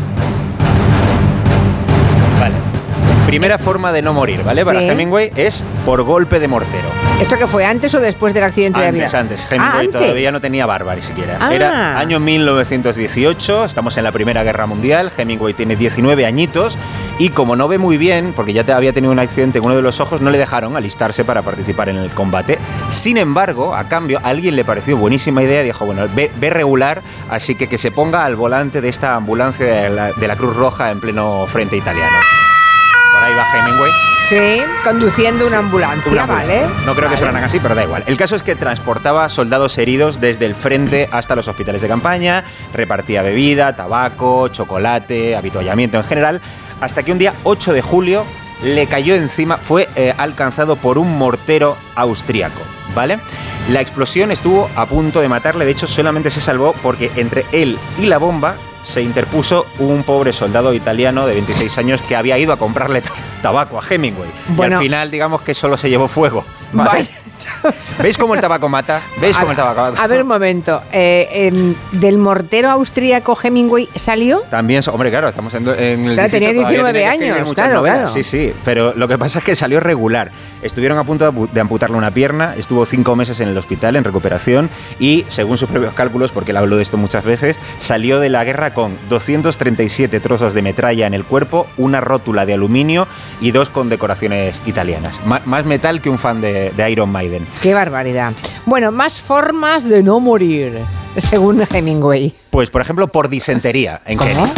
Primera 3.27 3.59
forma 3.59 3.91
de 3.91 4.03
no 4.03 4.15
morir, 4.15 4.45
¿vale? 4.45 4.65
Para 4.65 4.81
Hemingway 4.81 5.33
es 5.35 5.65
por 5.85 6.05
golpe 6.05 6.39
de 6.39 6.47
mortero. 6.47 6.89
¿Esto 7.21 7.37
que 7.37 7.49
fue 7.49 7.65
antes 7.65 7.93
o 7.95 8.01
después 8.01 8.33
del 8.33 8.45
accidente 8.45 8.79
de 8.79 8.87
avión? 8.87 9.05
Antes, 9.05 9.15
antes. 9.15 9.47
Hemingway 9.51 9.89
ah, 9.89 9.91
todavía 9.91 10.31
no 10.31 10.41
tenía 10.41 10.65
barba 10.65 10.95
ni 10.95 11.03
siquiera. 11.03 11.37
Ah. 11.41 11.53
Era 11.53 11.99
año 11.99 12.21
1918, 12.21 13.65
estamos 13.65 13.97
en 13.97 14.05
la 14.05 14.13
Primera 14.13 14.45
Guerra 14.45 14.67
Mundial, 14.67 15.11
Hemingway 15.17 15.55
tiene 15.55 15.75
19 15.75 16.25
añitos 16.25 16.79
y 17.19 17.31
como 17.31 17.57
no 17.57 17.67
ve 17.67 17.79
muy 17.79 17.97
bien, 17.99 18.33
porque 18.37 18.53
ya 18.53 18.65
había 18.77 18.93
tenido 18.93 19.13
un 19.13 19.19
accidente 19.19 19.59
en 19.59 19.65
uno 19.65 19.75
de 19.75 19.83
los 19.83 19.99
ojos, 19.99 20.21
no 20.21 20.31
le 20.31 20.39
dejaron 20.39 20.77
alistarse 20.77 21.25
para 21.25 21.43
participar 21.43 21.89
en 21.89 21.97
el 21.97 22.11
combate. 22.11 22.61
Sin 22.91 23.17
embargo, 23.17 23.75
a 23.75 23.89
cambio, 23.89 24.21
a 24.23 24.29
alguien 24.29 24.55
le 24.55 24.65
pareció 24.65 24.97
buenísima 24.97 25.43
idea 25.43 25.63
y 25.63 25.65
dijo, 25.65 25.85
bueno, 25.85 26.07
ve, 26.15 26.31
regular, 26.51 27.03
así 27.29 27.57
que 27.57 27.67
que 27.69 27.77
se 27.77 27.91
ponga 27.91 28.25
al 28.25 28.37
volante 28.37 28.81
de 28.81 28.89
esta 28.89 29.17
ambulancia 29.17 29.67
de 29.67 30.29
la 30.29 30.37
Cruz 30.37 30.55
Roja 30.55 30.93
en 30.93 31.01
pleno 31.01 31.45
frente 31.49 31.77
italiano. 31.77 32.46
Ahí 33.27 33.35
va 33.35 33.45
Hemingway. 33.53 33.91
Sí, 34.29 34.63
conduciendo 34.85 35.49
una 35.49 35.59
ambulancia, 35.59 36.27
¿vale? 36.27 36.61
No 36.85 36.95
creo 36.95 37.11
que 37.11 37.17
suenan 37.17 37.43
así, 37.43 37.59
pero 37.59 37.75
da 37.75 37.83
igual. 37.83 38.05
El 38.07 38.17
caso 38.17 38.37
es 38.37 38.45
que 38.45 38.55
transportaba 38.55 39.29
soldados 39.29 39.79
heridos 39.79 40.21
desde 40.21 40.47
el 40.47 40.55
frente 40.55 41.09
hasta 41.11 41.35
los 41.35 41.49
hospitales 41.49 41.83
de 41.83 41.89
campaña, 41.89 42.45
repartía 42.73 43.23
bebida, 43.23 43.75
tabaco, 43.75 44.47
chocolate, 44.47 45.35
habituallamiento 45.35 45.97
en 45.97 46.05
general, 46.05 46.41
hasta 46.81 47.03
que 47.03 47.11
un 47.11 47.19
día 47.19 47.35
8 47.43 47.73
de 47.73 47.83
julio 47.83 48.25
le 48.63 48.87
cayó 48.87 49.17
encima, 49.17 49.57
fue 49.57 49.89
eh, 49.97 50.15
alcanzado 50.17 50.77
por 50.77 50.97
un 50.97 51.19
mortero 51.19 51.77
austríaco, 51.97 52.61
¿vale? 52.95 53.19
La 53.71 53.81
explosión 53.81 54.31
estuvo 54.31 54.71
a 54.77 54.87
punto 54.87 55.21
de 55.21 55.29
matarle, 55.29 55.65
de 55.65 55.73
hecho 55.73 55.89
solamente 55.89 56.31
se 56.31 56.41
salvó 56.41 56.75
porque 56.81 57.11
entre 57.17 57.45
él 57.51 57.77
y 57.99 58.07
la 58.07 58.19
bomba 58.19 58.55
se 58.87 59.03
interpuso 59.03 59.67
un 59.81 60.05
pobre 60.05 60.33
soldado 60.33 60.73
italiano 60.73 61.27
de 61.27 61.35
26 61.35 61.77
años 61.79 62.01
que 62.03 62.15
había 62.15 62.39
ido 62.39 62.53
a 62.53 62.57
comprarle 62.57 63.03
tabaco 63.43 63.81
a 63.81 63.83
Hemingway. 63.85 64.31
y 64.57 64.63
al 64.63 64.79
final, 64.79 65.11
digamos 65.11 65.43
que 65.43 65.55
solo 65.55 65.77
se 65.77 65.91
llevó 65.91 66.07
fuego. 66.07 66.45
¿Veis 68.03 68.17
cómo 68.19 68.35
el 68.35 68.41
tabaco 68.41 68.69
mata? 68.69 69.03
¿Veis 69.21 69.37
cómo 69.37 69.51
el 69.51 69.57
tabaco 69.57 69.81
mata? 69.81 70.03
A 70.03 70.07
ver 70.07 70.23
un 70.23 70.29
momento. 70.29 70.83
Eh, 70.93 71.75
¿Del 71.93 72.19
mortero 72.19 72.71
austríaco 72.71 73.37
Hemingway 73.43 73.89
salió? 73.95 74.43
También, 74.51 74.83
hombre, 74.93 75.11
claro, 75.11 75.29
estamos 75.29 75.55
en, 75.55 75.69
en 75.69 76.07
el. 76.07 76.31
tenía 76.31 76.53
19 76.53 77.07
años, 77.07 77.53
claro, 77.55 77.83
claro. 77.83 78.07
Sí, 78.07 78.23
sí. 78.23 78.53
Pero 78.65 78.95
lo 78.95 79.09
que 79.09 79.19
pasa 79.19 79.39
es 79.39 79.45
que 79.45 79.57
salió 79.57 79.81
regular. 79.81 80.31
Estuvieron 80.63 80.99
a 80.99 81.05
punto 81.05 81.33
de 81.53 81.61
amputarle 81.61 81.97
una 81.97 82.11
pierna, 82.11 82.55
estuvo 82.57 82.85
cinco 82.87 83.17
meses 83.17 83.41
en 83.41 83.49
el 83.49 83.59
hospital 83.59 83.97
en 83.97 84.05
recuperación 84.05 84.69
y, 84.99 85.25
según 85.29 85.59
sus 85.59 85.69
propios 85.69 85.95
cálculos, 85.95 86.33
porque 86.33 86.51
él 86.51 86.57
habló 86.57 86.77
de 86.77 86.83
esto 86.83 86.97
muchas 86.97 87.25
veces, 87.25 87.59
salió 87.79 88.21
de 88.21 88.31
la 88.31 88.45
guerra 88.45 88.75
con 88.75 88.97
237 89.09 90.21
trozos 90.21 90.55
de 90.55 90.63
metralla 90.63 91.07
en 91.07 91.15
el 91.15 91.25
cuerpo, 91.25 91.67
una 91.77 92.01
rótula 92.01 92.47
de 92.47 92.55
aluminio 92.55 93.07
y 93.41 93.51
dos 93.51 93.71
condecoraciones 93.71 94.61
italianas. 94.67 95.21
más 95.25 95.65
metal 95.67 96.01
que 96.01 96.11
un 96.11 96.19
fan 96.19 96.41
de, 96.41 96.71
de 96.71 96.91
Iron 96.91 97.11
Maiden. 97.11 97.47
Qué 97.63 97.75
barbaridad. 97.75 98.33
Bueno, 98.65 98.93
más 98.93 99.21
formas 99.21 99.85
de 99.89 100.03
no 100.03 100.21
morir, 100.21 100.79
según 101.17 101.63
Hemingway. 101.71 102.35
Pues, 102.51 102.71
por 102.71 102.81
ejemplo, 102.81 103.09
por 103.09 103.29
disentería. 103.29 104.01
¿En 104.05 104.19
¿Cómo? 104.19 104.53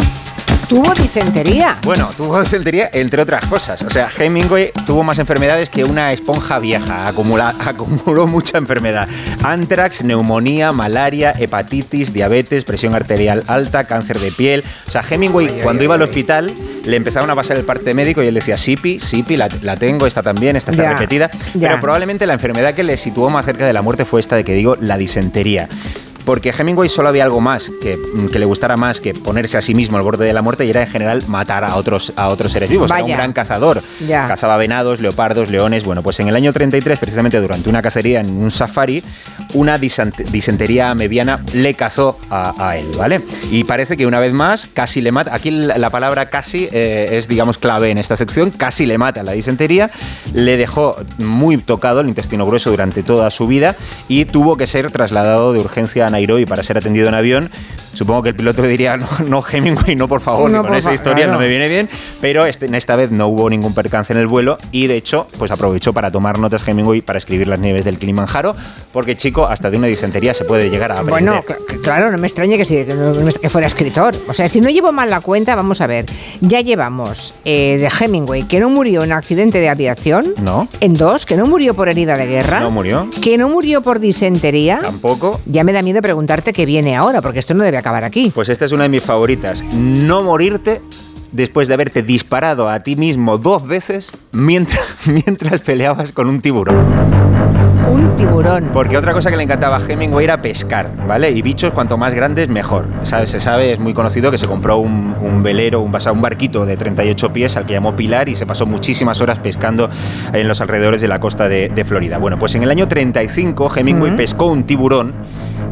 ¿Tuvo 0.69 0.93
disentería? 0.93 1.79
Bueno, 1.81 2.11
tuvo 2.15 2.39
disentería 2.39 2.91
entre 2.93 3.23
otras 3.23 3.43
cosas. 3.47 3.81
O 3.81 3.89
sea, 3.89 4.07
Hemingway 4.15 4.71
tuvo 4.85 5.03
más 5.03 5.17
enfermedades 5.17 5.67
que 5.67 5.83
una 5.83 6.13
esponja 6.13 6.59
vieja. 6.59 7.07
acumuló 7.65 8.27
mucha 8.27 8.59
enfermedad. 8.59 9.07
Antrax, 9.41 10.03
neumonía, 10.03 10.71
malaria, 10.71 11.33
hepatitis, 11.35 12.13
diabetes, 12.13 12.65
presión 12.65 12.93
arterial 12.93 13.43
alta, 13.47 13.85
cáncer 13.85 14.19
de 14.19 14.31
piel. 14.31 14.63
O 14.87 14.91
sea, 14.91 15.01
Hemingway 15.09 15.59
cuando 15.63 15.83
iba 15.83 15.95
al 15.95 16.03
hospital 16.03 16.53
le 16.85 16.95
empezaban 16.95 17.31
a 17.31 17.35
pasar 17.35 17.57
el 17.57 17.65
parte 17.65 17.95
médico 17.95 18.21
y 18.21 18.27
él 18.27 18.35
decía, 18.35 18.55
Sipi, 18.55 18.99
Sipi, 18.99 19.37
la, 19.37 19.49
tengo, 19.49 20.05
esta 20.05 20.21
también, 20.21 20.55
esta 20.55 20.69
está 20.69 20.87
repetida. 20.93 21.31
Pero 21.59 21.81
probablemente 21.81 22.27
la 22.27 22.33
enfermedad 22.33 22.75
que 22.75 22.83
le 22.83 22.95
situó 22.95 23.31
más 23.31 23.43
cerca 23.43 23.65
de 23.65 23.73
la 23.73 23.81
muerte 23.81 24.05
fue 24.05 24.19
esta 24.19 24.35
de 24.35 24.43
que 24.43 24.53
digo, 24.53 24.75
la 24.79 24.99
disentería 24.99 25.67
porque 26.29 26.53
Hemingway 26.55 26.89
solo 26.89 27.09
había 27.09 27.23
algo 27.23 27.41
más 27.41 27.71
que, 27.81 27.97
le 28.31 28.45
gustara 28.45 28.77
más 28.77 29.01
que 29.01 29.15
ponerse 29.15 29.57
a 29.57 29.61
sí 29.61 29.73
mismo 29.73 29.97
al 29.97 30.03
borde 30.03 30.27
de 30.27 30.33
la 30.33 30.43
muerte 30.43 30.63
y 30.63 30.69
era 30.69 30.83
en 30.83 30.87
general 30.87 31.23
matar 31.27 31.63
a 31.63 31.75
otros, 31.75 32.13
a 32.17 32.27
otros 32.27 32.51
seres 32.51 32.69
vivos. 32.69 32.91
Era 32.91 33.03
un 33.03 33.09
gran 33.09 33.33
cazador. 33.33 33.81
Cazaba 34.07 34.55
venados, 34.57 35.01
leopardos, 35.01 35.49
leones. 35.49 35.83
Bueno, 35.83 36.03
pues 36.03 36.19
en 36.19 36.27
el 36.27 36.35
año 36.35 36.53
33, 36.53 36.99
precisamente 36.99 37.41
durante 37.41 37.67
una 37.67 37.81
cacería 37.81 38.19
en 38.19 38.29
un 38.29 38.51
safari, 38.51 39.03
una 39.55 39.79
disentería 39.79 40.93
mediana 40.93 41.43
le 41.51 41.73
cazó 41.73 42.19
a, 42.29 42.77
él, 42.77 42.85
¿vale? 42.95 43.21
Y 43.49 43.63
parece 43.63 43.97
que 43.97 44.05
una 44.05 44.19
vez 44.19 44.31
más 44.31 44.67
casi 44.71 45.01
le 45.01 45.11
mata. 45.11 45.33
Aquí 45.33 45.49
la, 45.49 45.89
palabra 45.89 46.29
casi 46.29 46.69
eh, 46.71 47.07
es, 47.17 47.27
digamos, 47.27 47.57
clave 47.57 47.89
en 47.89 47.97
esta 47.97 48.15
sección. 48.15 48.51
Casi 48.51 48.85
le 48.85 48.99
mata 48.99 49.23
la 49.23 49.31
disentería. 49.31 49.89
Le 50.35 50.57
dejó 50.57 50.95
muy 51.17 51.57
tocado 51.57 52.01
el 52.01 52.07
intestino 52.07 52.45
grueso 52.45 52.69
durante 52.69 53.01
toda 53.01 53.31
su 53.31 53.47
vida 53.47 53.75
y 54.07 54.25
tuvo 54.25 54.57
que 54.57 54.67
ser 54.67 54.91
trasladado 54.91 55.53
de 55.53 55.59
urgencia 55.59 56.05
a 56.05 56.18
Nairobi 56.19 56.45
para 56.45 56.63
ser 56.63 56.77
atendido 56.77 57.07
en 57.07 57.13
avión, 57.13 57.49
Supongo 57.93 58.23
que 58.23 58.29
el 58.29 58.35
piloto 58.35 58.61
diría, 58.63 58.97
no, 58.97 59.07
no 59.27 59.43
Hemingway, 59.49 59.95
no 59.95 60.07
por 60.07 60.21
favor, 60.21 60.49
No, 60.49 60.59
con 60.59 60.67
por 60.67 60.77
esa 60.77 60.93
historia 60.93 61.25
claro. 61.25 61.33
no 61.33 61.39
me 61.39 61.47
viene 61.47 61.67
bien, 61.67 61.89
pero 62.21 62.45
este, 62.45 62.65
esta 62.77 62.95
vez 62.95 63.11
no 63.11 63.27
hubo 63.27 63.49
ningún 63.49 63.73
percance 63.73 64.13
en 64.13 64.19
el 64.19 64.27
vuelo 64.27 64.57
y 64.71 64.87
de 64.87 64.95
hecho 64.95 65.27
pues 65.37 65.51
aprovechó 65.51 65.93
para 65.93 66.11
tomar 66.11 66.39
notas 66.39 66.67
Hemingway 66.67 67.01
para 67.01 67.17
escribir 67.17 67.47
las 67.47 67.59
nieves 67.59 67.85
del 67.85 67.97
Kilimanjaro, 67.97 68.55
porque 68.91 69.15
chico, 69.15 69.47
hasta 69.47 69.69
de 69.69 69.77
una 69.77 69.87
disentería 69.87 70.33
se 70.33 70.45
puede 70.45 70.69
llegar 70.69 70.91
a 70.91 70.99
aprender. 70.99 71.11
Bueno, 71.11 71.43
cl- 71.47 71.57
cl- 71.65 71.81
claro, 71.81 72.11
no 72.11 72.17
me 72.17 72.27
extraña 72.27 72.57
que, 72.57 72.65
sí, 72.65 72.83
que, 72.85 72.93
no- 72.93 73.13
que 73.29 73.49
fuera 73.49 73.67
escritor. 73.67 74.15
O 74.27 74.33
sea, 74.33 74.47
si 74.47 74.61
no 74.61 74.69
llevo 74.69 74.91
mal 74.91 75.09
la 75.09 75.21
cuenta, 75.21 75.55
vamos 75.55 75.81
a 75.81 75.87
ver. 75.87 76.05
Ya 76.41 76.61
llevamos 76.61 77.33
eh, 77.45 77.77
de 77.77 77.89
Hemingway, 78.05 78.43
que 78.43 78.59
no 78.59 78.69
murió 78.69 79.03
en 79.03 79.11
accidente 79.11 79.59
de 79.59 79.69
aviación. 79.69 80.33
No. 80.41 80.67
En 80.79 80.93
dos, 80.93 81.25
que 81.25 81.35
no 81.35 81.45
murió 81.45 81.73
por 81.73 81.89
herida 81.89 82.15
de 82.17 82.25
guerra. 82.27 82.59
No 82.59 82.71
murió. 82.71 83.09
Que 83.21 83.37
no 83.37 83.49
murió 83.49 83.81
por 83.81 83.99
disentería. 83.99 84.79
Tampoco. 84.81 85.41
Ya 85.45 85.63
me 85.63 85.73
da 85.73 85.81
miedo 85.81 86.01
preguntarte 86.01 86.53
qué 86.53 86.65
viene 86.65 86.95
ahora, 86.95 87.21
porque 87.21 87.39
esto 87.39 87.53
no 87.53 87.63
debe 87.63 87.77
acabar 87.79 88.03
aquí. 88.03 88.31
Pues 88.33 88.49
esta 88.49 88.65
es 88.65 88.71
una 88.71 88.83
de 88.83 88.89
mis 88.89 89.03
favoritas. 89.03 89.63
No 89.73 90.23
morirte 90.23 90.81
después 91.31 91.67
de 91.67 91.73
haberte 91.75 92.03
disparado 92.03 92.69
a 92.69 92.79
ti 92.79 92.95
mismo 92.95 93.37
dos 93.37 93.67
veces 93.67 94.11
mientras, 94.31 94.81
mientras 95.05 95.61
peleabas 95.61 96.11
con 96.11 96.27
un 96.27 96.41
tiburón. 96.41 96.75
Un 97.91 98.15
tiburón. 98.17 98.69
Porque 98.71 98.97
otra 98.97 99.13
cosa 99.13 99.31
que 99.31 99.37
le 99.37 99.43
encantaba 99.43 99.77
a 99.77 99.81
Hemingway 99.81 100.23
era 100.23 100.41
pescar, 100.41 100.91
¿vale? 101.07 101.31
Y 101.31 101.41
bichos 101.41 101.73
cuanto 101.73 101.97
más 101.97 102.13
grandes 102.13 102.47
mejor. 102.47 102.87
¿Sabes? 103.01 103.31
Se 103.31 103.39
sabe, 103.39 103.73
es 103.73 103.79
muy 103.79 103.93
conocido 103.93 104.29
que 104.29 104.37
se 104.37 104.47
compró 104.47 104.77
un, 104.77 105.15
un 105.19 105.41
velero, 105.41 105.81
un, 105.81 105.91
un 105.95 106.21
barquito 106.21 106.65
de 106.67 106.77
38 106.77 107.33
pies 107.33 107.57
al 107.57 107.65
que 107.65 107.73
llamó 107.73 107.95
Pilar 107.95 108.29
y 108.29 108.35
se 108.35 108.45
pasó 108.45 108.67
muchísimas 108.67 109.21
horas 109.21 109.39
pescando 109.39 109.89
en 110.33 110.47
los 110.47 110.61
alrededores 110.61 111.01
de 111.01 111.07
la 111.07 111.19
costa 111.19 111.49
de, 111.49 111.69
de 111.69 111.83
Florida. 111.83 112.19
Bueno, 112.19 112.37
pues 112.37 112.53
en 112.53 112.61
el 112.61 112.69
año 112.69 112.87
35 112.87 113.71
Hemingway 113.75 114.15
pescó 114.15 114.47
un 114.47 114.65
tiburón 114.65 115.15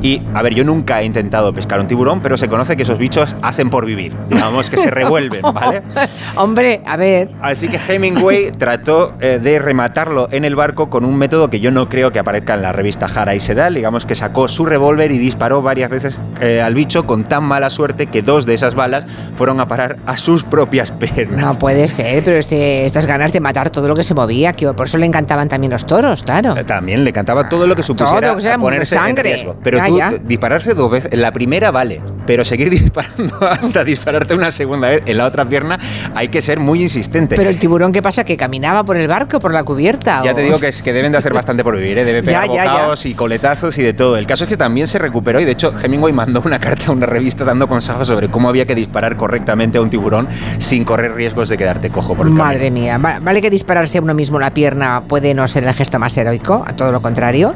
y, 0.01 0.21
a 0.33 0.41
ver, 0.41 0.53
yo 0.53 0.63
nunca 0.63 1.01
he 1.01 1.05
intentado 1.05 1.53
pescar 1.53 1.79
un 1.79 1.87
tiburón, 1.87 2.21
pero 2.21 2.37
se 2.37 2.47
conoce 2.47 2.75
que 2.77 2.83
esos 2.83 2.97
bichos 2.97 3.35
hacen 3.41 3.69
por 3.69 3.85
vivir. 3.85 4.13
Digamos 4.29 4.69
que 4.69 4.77
se 4.77 4.91
revuelven, 4.91 5.41
¿vale? 5.41 5.81
Hombre, 6.35 6.81
a 6.85 6.97
ver. 6.97 7.29
Así 7.41 7.67
que 7.67 7.77
Hemingway 7.77 8.51
trató 8.57 9.13
eh, 9.19 9.39
de 9.41 9.59
rematarlo 9.59 10.27
en 10.31 10.45
el 10.45 10.55
barco 10.55 10.89
con 10.89 11.05
un 11.05 11.17
método 11.17 11.49
que 11.49 11.59
yo 11.59 11.71
no 11.71 11.89
creo 11.89 12.11
que 12.11 12.19
aparezca 12.19 12.53
en 12.53 12.61
la 12.61 12.71
revista 12.71 13.07
Jara 13.07 13.35
y 13.35 13.39
Sedal. 13.39 13.73
Digamos 13.73 14.05
que 14.05 14.15
sacó 14.15 14.47
su 14.47 14.65
revólver 14.65 15.11
y 15.11 15.17
disparó 15.17 15.61
varias 15.61 15.89
veces 15.89 16.19
eh, 16.41 16.61
al 16.61 16.73
bicho 16.75 17.05
con 17.05 17.23
tan 17.23 17.43
mala 17.43 17.69
suerte 17.69 18.07
que 18.07 18.21
dos 18.21 18.45
de 18.45 18.53
esas 18.53 18.75
balas 18.75 19.05
fueron 19.35 19.59
a 19.59 19.67
parar 19.67 19.97
a 20.05 20.17
sus 20.17 20.43
propias 20.43 20.91
piernas. 20.91 21.41
No 21.41 21.53
puede 21.55 21.87
ser, 21.87 22.23
pero 22.23 22.37
este, 22.37 22.85
estas 22.85 23.05
ganas 23.05 23.33
de 23.33 23.39
matar 23.39 23.69
todo 23.69 23.87
lo 23.87 23.95
que 23.95 24.03
se 24.03 24.13
movía, 24.13 24.53
que 24.53 24.71
por 24.73 24.87
eso 24.87 24.97
le 24.97 25.05
encantaban 25.05 25.49
también 25.49 25.71
los 25.71 25.85
toros, 25.85 26.23
claro. 26.23 26.55
Eh, 26.55 26.63
También 26.63 27.03
le 27.03 27.13
cantaba 27.13 27.49
todo 27.49 27.67
lo 27.67 27.75
que 27.75 27.83
supusiera 27.83 28.29
Todo 28.29 28.37
que 28.37 28.59
ponerse 28.59 28.95
sangre. 28.95 29.29
en 29.31 29.35
riesgo. 29.35 29.55
Pero 29.63 29.76
Ya, 29.77 29.87
tú 29.87 29.97
ya. 29.97 30.11
dispararse 30.11 30.73
dos 30.73 30.91
veces, 30.91 31.17
la 31.17 31.31
primera 31.31 31.71
vale, 31.71 32.01
pero 32.27 32.45
seguir 32.45 32.69
disparando 32.77 33.35
hasta 33.41 33.83
dispararte 33.83 34.35
una 34.35 34.51
segunda 34.51 34.89
vez 34.89 35.01
en 35.07 35.17
la 35.17 35.25
otra 35.25 35.45
pierna 35.45 35.79
hay 36.13 36.27
que 36.27 36.41
ser 36.43 36.59
muy 36.59 36.83
insistente. 36.83 37.35
Pero 37.35 37.49
el 37.49 37.57
tiburón, 37.57 37.91
¿qué 37.91 38.01
pasa? 38.03 38.23
¿Que 38.23 38.37
caminaba 38.37 38.83
por 38.83 38.97
el 38.97 39.07
barco, 39.07 39.39
por 39.39 39.51
la 39.53 39.63
cubierta? 39.63 40.21
Ya 40.23 40.33
o- 40.33 40.35
te 40.35 40.41
digo 40.41 40.59
que, 40.59 40.67
es, 40.67 40.81
que 40.83 40.93
deben 40.93 41.11
de 41.13 41.17
hacer 41.17 41.33
bastante 41.33 41.63
por 41.63 41.75
vivir, 41.75 41.97
¿eh? 41.97 42.05
debe 42.05 42.21
pegar 42.23 42.47
Ya, 42.47 42.53
ya, 42.55 42.65
ya. 42.65 42.71
bocados 42.73 43.05
y 43.07 43.13
coletazos 43.15 43.77
y 43.77 43.81
de 43.83 43.93
todo. 43.93 44.17
El 44.17 44.27
caso 44.27 44.43
es 44.43 44.49
que 44.49 44.57
también 44.57 44.85
se 44.87 44.99
recuperó 44.99 45.39
y 45.39 45.45
de 45.45 45.51
hecho 45.53 45.73
Hemingway 45.81 46.13
mandó 46.13 46.41
una 46.45 46.59
carta 46.59 46.87
a 46.87 46.91
una 46.91 47.05
revista 47.05 47.43
dando 47.45 47.67
consejos 47.67 48.07
sobre 48.07 48.27
cómo 48.29 48.49
había 48.49 48.65
que 48.65 48.75
disparar 48.75 49.15
correctamente 49.17 49.77
a 49.77 49.81
un 49.81 49.89
tiburón 49.89 50.27
sin 50.57 50.83
correr 50.83 51.13
riesgos 51.15 51.47
de 51.49 51.57
quedarte 51.57 51.89
cojo 51.89 52.15
por 52.15 52.27
el 52.27 52.33
Madre 52.33 52.65
camino. 52.67 52.73
mía, 52.81 52.97
Va- 52.97 53.19
vale 53.19 53.41
que 53.41 53.49
dispararse 53.49 53.97
a 53.97 54.01
uno 54.01 54.13
mismo 54.13 54.37
la 54.39 54.53
pierna 54.53 55.03
puede 55.07 55.33
no 55.33 55.47
ser 55.47 55.63
el 55.63 55.73
gesto 55.73 55.97
más 55.99 56.17
heroico, 56.17 56.63
a 56.67 56.75
todo 56.75 56.91
lo 56.91 57.01
contrario, 57.01 57.53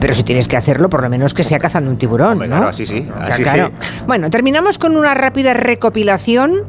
pero 0.00 0.14
si 0.14 0.22
tienes 0.22 0.48
que 0.48 0.56
hacerlo, 0.56 0.88
por 0.88 1.02
lo 1.02 1.08
menos 1.10 1.34
que 1.34 1.44
sea 1.44 1.58
cazando 1.58 1.90
un 1.90 1.96
tiburón, 1.98 2.32
Hombre, 2.32 2.48
¿no? 2.48 2.54
claro, 2.56 2.68
así 2.70 2.86
sí, 2.86 3.06
así 3.20 3.42
claro. 3.42 3.72
Bueno, 4.06 4.13
terminamos 4.30 4.78
con 4.78 4.96
una 4.96 5.14
rápida 5.14 5.54
recopilación, 5.54 6.64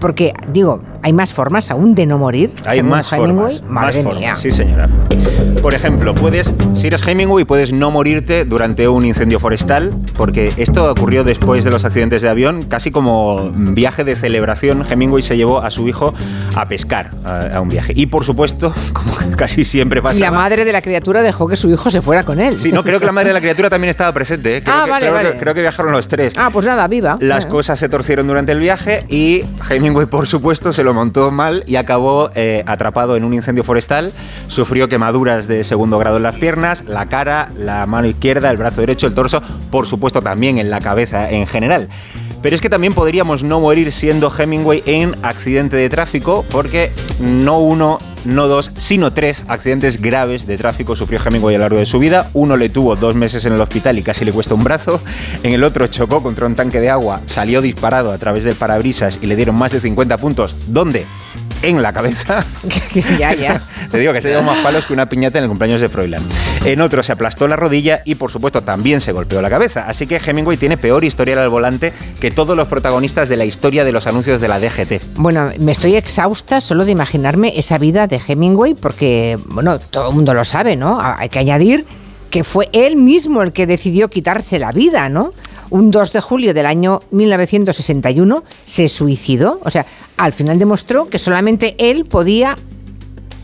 porque, 0.00 0.32
digo, 0.52 0.80
hay 1.06 1.12
más 1.12 1.32
formas 1.32 1.70
aún 1.70 1.94
de 1.94 2.04
no 2.04 2.18
morir. 2.18 2.50
Hay 2.64 2.82
más 2.82 3.12
Hemingway. 3.12 3.58
formas. 3.58 3.70
Madre 3.70 4.02
más 4.02 4.14
mía. 4.16 4.22
formas, 4.30 4.40
sí 4.40 4.50
señora. 4.50 4.88
Por 5.62 5.72
ejemplo, 5.72 6.14
puedes, 6.16 6.52
si 6.72 6.88
eres 6.88 7.06
Hemingway, 7.06 7.44
puedes 7.44 7.72
no 7.72 7.92
morirte 7.92 8.44
durante 8.44 8.88
un 8.88 9.04
incendio 9.06 9.38
forestal, 9.38 9.90
porque 10.16 10.52
esto 10.56 10.90
ocurrió 10.90 11.22
después 11.22 11.62
de 11.62 11.70
los 11.70 11.84
accidentes 11.84 12.22
de 12.22 12.28
avión, 12.28 12.62
casi 12.62 12.90
como 12.90 13.50
viaje 13.54 14.02
de 14.02 14.16
celebración. 14.16 14.84
Hemingway 14.88 15.22
se 15.22 15.36
llevó 15.36 15.60
a 15.62 15.70
su 15.70 15.86
hijo 15.86 16.12
a 16.56 16.66
pescar 16.66 17.10
a, 17.24 17.56
a 17.56 17.60
un 17.60 17.68
viaje. 17.68 17.92
Y 17.94 18.06
por 18.06 18.24
supuesto, 18.24 18.74
como 18.92 19.12
casi 19.36 19.64
siempre 19.64 20.02
pasa. 20.02 20.16
Y 20.16 20.20
la 20.20 20.32
madre 20.32 20.64
de 20.64 20.72
la 20.72 20.82
criatura 20.82 21.22
dejó 21.22 21.46
que 21.46 21.54
su 21.54 21.68
hijo 21.70 21.88
se 21.88 22.02
fuera 22.02 22.24
con 22.24 22.40
él. 22.40 22.58
Sí, 22.58 22.72
no, 22.72 22.82
creo 22.82 22.98
que 22.98 23.06
la 23.06 23.12
madre 23.12 23.28
de 23.28 23.34
la 23.34 23.40
criatura 23.40 23.70
también 23.70 23.90
estaba 23.90 24.10
presente. 24.12 24.56
¿eh? 24.56 24.62
Creo 24.64 24.74
Ah, 24.76 24.84
que, 24.86 24.90
vale, 24.90 25.06
creo 25.06 25.18
que- 25.20 25.26
vale. 25.28 25.38
creo 25.38 25.54
que 25.54 25.60
viajaron 25.60 25.92
los 25.92 26.08
tres. 26.08 26.32
Ah, 26.36 26.50
pues 26.52 26.66
nada, 26.66 26.88
viva. 26.88 27.16
Las 27.20 27.46
cosas 27.46 27.78
se 27.78 27.88
torcieron 27.88 28.26
durante 28.26 28.50
el 28.50 28.58
viaje 28.58 29.04
y 29.08 29.42
Hemingway, 29.70 30.06
por 30.06 30.26
supuesto, 30.26 30.72
se 30.72 30.82
lo 30.82 30.95
montó 30.96 31.30
mal 31.30 31.62
y 31.66 31.76
acabó 31.76 32.30
eh, 32.34 32.64
atrapado 32.66 33.16
en 33.16 33.24
un 33.24 33.34
incendio 33.34 33.62
forestal. 33.62 34.12
Sufrió 34.48 34.88
quemaduras 34.88 35.46
de 35.46 35.62
segundo 35.62 35.98
grado 35.98 36.16
en 36.16 36.24
las 36.24 36.36
piernas, 36.36 36.84
la 36.86 37.06
cara, 37.06 37.50
la 37.56 37.86
mano 37.86 38.08
izquierda, 38.08 38.50
el 38.50 38.56
brazo 38.56 38.80
derecho, 38.80 39.06
el 39.06 39.14
torso, 39.14 39.42
por 39.70 39.86
supuesto 39.86 40.22
también 40.22 40.58
en 40.58 40.70
la 40.70 40.80
cabeza 40.80 41.30
en 41.30 41.46
general. 41.46 41.88
Pero 42.42 42.54
es 42.54 42.60
que 42.60 42.70
también 42.70 42.94
podríamos 42.94 43.42
no 43.42 43.60
morir 43.60 43.92
siendo 43.92 44.32
Hemingway 44.36 44.82
en 44.86 45.14
accidente 45.22 45.76
de 45.76 45.88
tráfico, 45.88 46.44
porque 46.50 46.92
no 47.20 47.58
uno, 47.58 47.98
no 48.26 48.48
dos, 48.48 48.72
sino 48.76 49.12
tres 49.12 49.44
accidentes 49.48 50.00
graves 50.00 50.46
de 50.46 50.56
tráfico 50.56 50.96
sufrió 50.96 51.20
Hemingway 51.24 51.54
a 51.54 51.58
lo 51.58 51.64
largo 51.64 51.78
de 51.78 51.86
su 51.86 51.98
vida. 51.98 52.30
Uno 52.32 52.56
le 52.56 52.68
tuvo 52.68 52.96
dos 52.96 53.14
meses 53.14 53.44
en 53.46 53.52
el 53.52 53.60
hospital 53.60 53.98
y 53.98 54.02
casi 54.02 54.24
le 54.24 54.32
cuesta 54.32 54.54
un 54.54 54.64
brazo. 54.64 55.00
En 55.42 55.52
el 55.52 55.64
otro 55.64 55.86
chocó 55.86 56.22
contra 56.22 56.46
un 56.46 56.54
tanque 56.54 56.80
de 56.80 56.90
agua, 56.90 57.20
salió 57.26 57.62
disparado 57.62 58.12
a 58.12 58.18
través 58.18 58.44
del 58.44 58.54
parabrisas 58.54 59.18
y 59.22 59.26
le 59.26 59.36
dieron 59.36 59.56
más 59.56 59.72
de 59.72 59.80
50 59.80 60.16
puntos. 60.18 60.56
¿Dónde? 60.68 61.06
En 61.68 61.82
la 61.82 61.92
cabeza. 61.92 62.44
ya, 63.18 63.34
ya. 63.34 63.60
Te 63.90 63.98
digo 63.98 64.12
que 64.12 64.22
se 64.22 64.28
llevó 64.28 64.42
más 64.42 64.58
palos 64.58 64.86
que 64.86 64.92
una 64.92 65.08
piñata 65.08 65.38
en 65.38 65.44
el 65.44 65.48
cumpleaños 65.48 65.80
de 65.80 65.88
Froilán. 65.88 66.22
En 66.64 66.80
otro 66.80 67.02
se 67.02 67.12
aplastó 67.12 67.48
la 67.48 67.56
rodilla 67.56 68.02
y, 68.04 68.14
por 68.16 68.30
supuesto, 68.30 68.62
también 68.62 69.00
se 69.00 69.12
golpeó 69.12 69.42
la 69.42 69.50
cabeza. 69.50 69.84
Así 69.88 70.06
que 70.06 70.16
Hemingway 70.24 70.56
tiene 70.56 70.76
peor 70.76 71.04
historial 71.04 71.38
al 71.38 71.48
volante 71.48 71.92
que 72.20 72.30
todos 72.30 72.56
los 72.56 72.68
protagonistas 72.68 73.28
de 73.28 73.36
la 73.36 73.44
historia 73.44 73.84
de 73.84 73.92
los 73.92 74.06
anuncios 74.06 74.40
de 74.40 74.48
la 74.48 74.60
DGT. 74.60 75.02
Bueno, 75.16 75.50
me 75.58 75.72
estoy 75.72 75.96
exhausta 75.96 76.60
solo 76.60 76.84
de 76.84 76.92
imaginarme 76.92 77.52
esa 77.56 77.78
vida 77.78 78.06
de 78.06 78.20
Hemingway 78.26 78.74
porque, 78.74 79.38
bueno, 79.46 79.78
todo 79.78 80.10
el 80.10 80.14
mundo 80.14 80.34
lo 80.34 80.44
sabe, 80.44 80.76
¿no? 80.76 81.00
Ha- 81.00 81.16
Hay 81.18 81.28
que 81.28 81.38
añadir 81.38 81.84
que 82.30 82.44
fue 82.44 82.68
él 82.72 82.96
mismo 82.96 83.42
el 83.42 83.52
que 83.52 83.66
decidió 83.66 84.08
quitarse 84.08 84.58
la 84.58 84.72
vida, 84.72 85.08
¿no? 85.08 85.32
Un 85.70 85.90
2 85.90 86.12
de 86.12 86.20
julio 86.20 86.54
del 86.54 86.66
año 86.66 87.00
1961 87.10 88.44
se 88.64 88.88
suicidó. 88.88 89.60
O 89.64 89.70
sea, 89.70 89.86
al 90.16 90.32
final 90.32 90.58
demostró 90.58 91.08
que 91.08 91.18
solamente 91.18 91.74
él 91.78 92.04
podía 92.04 92.56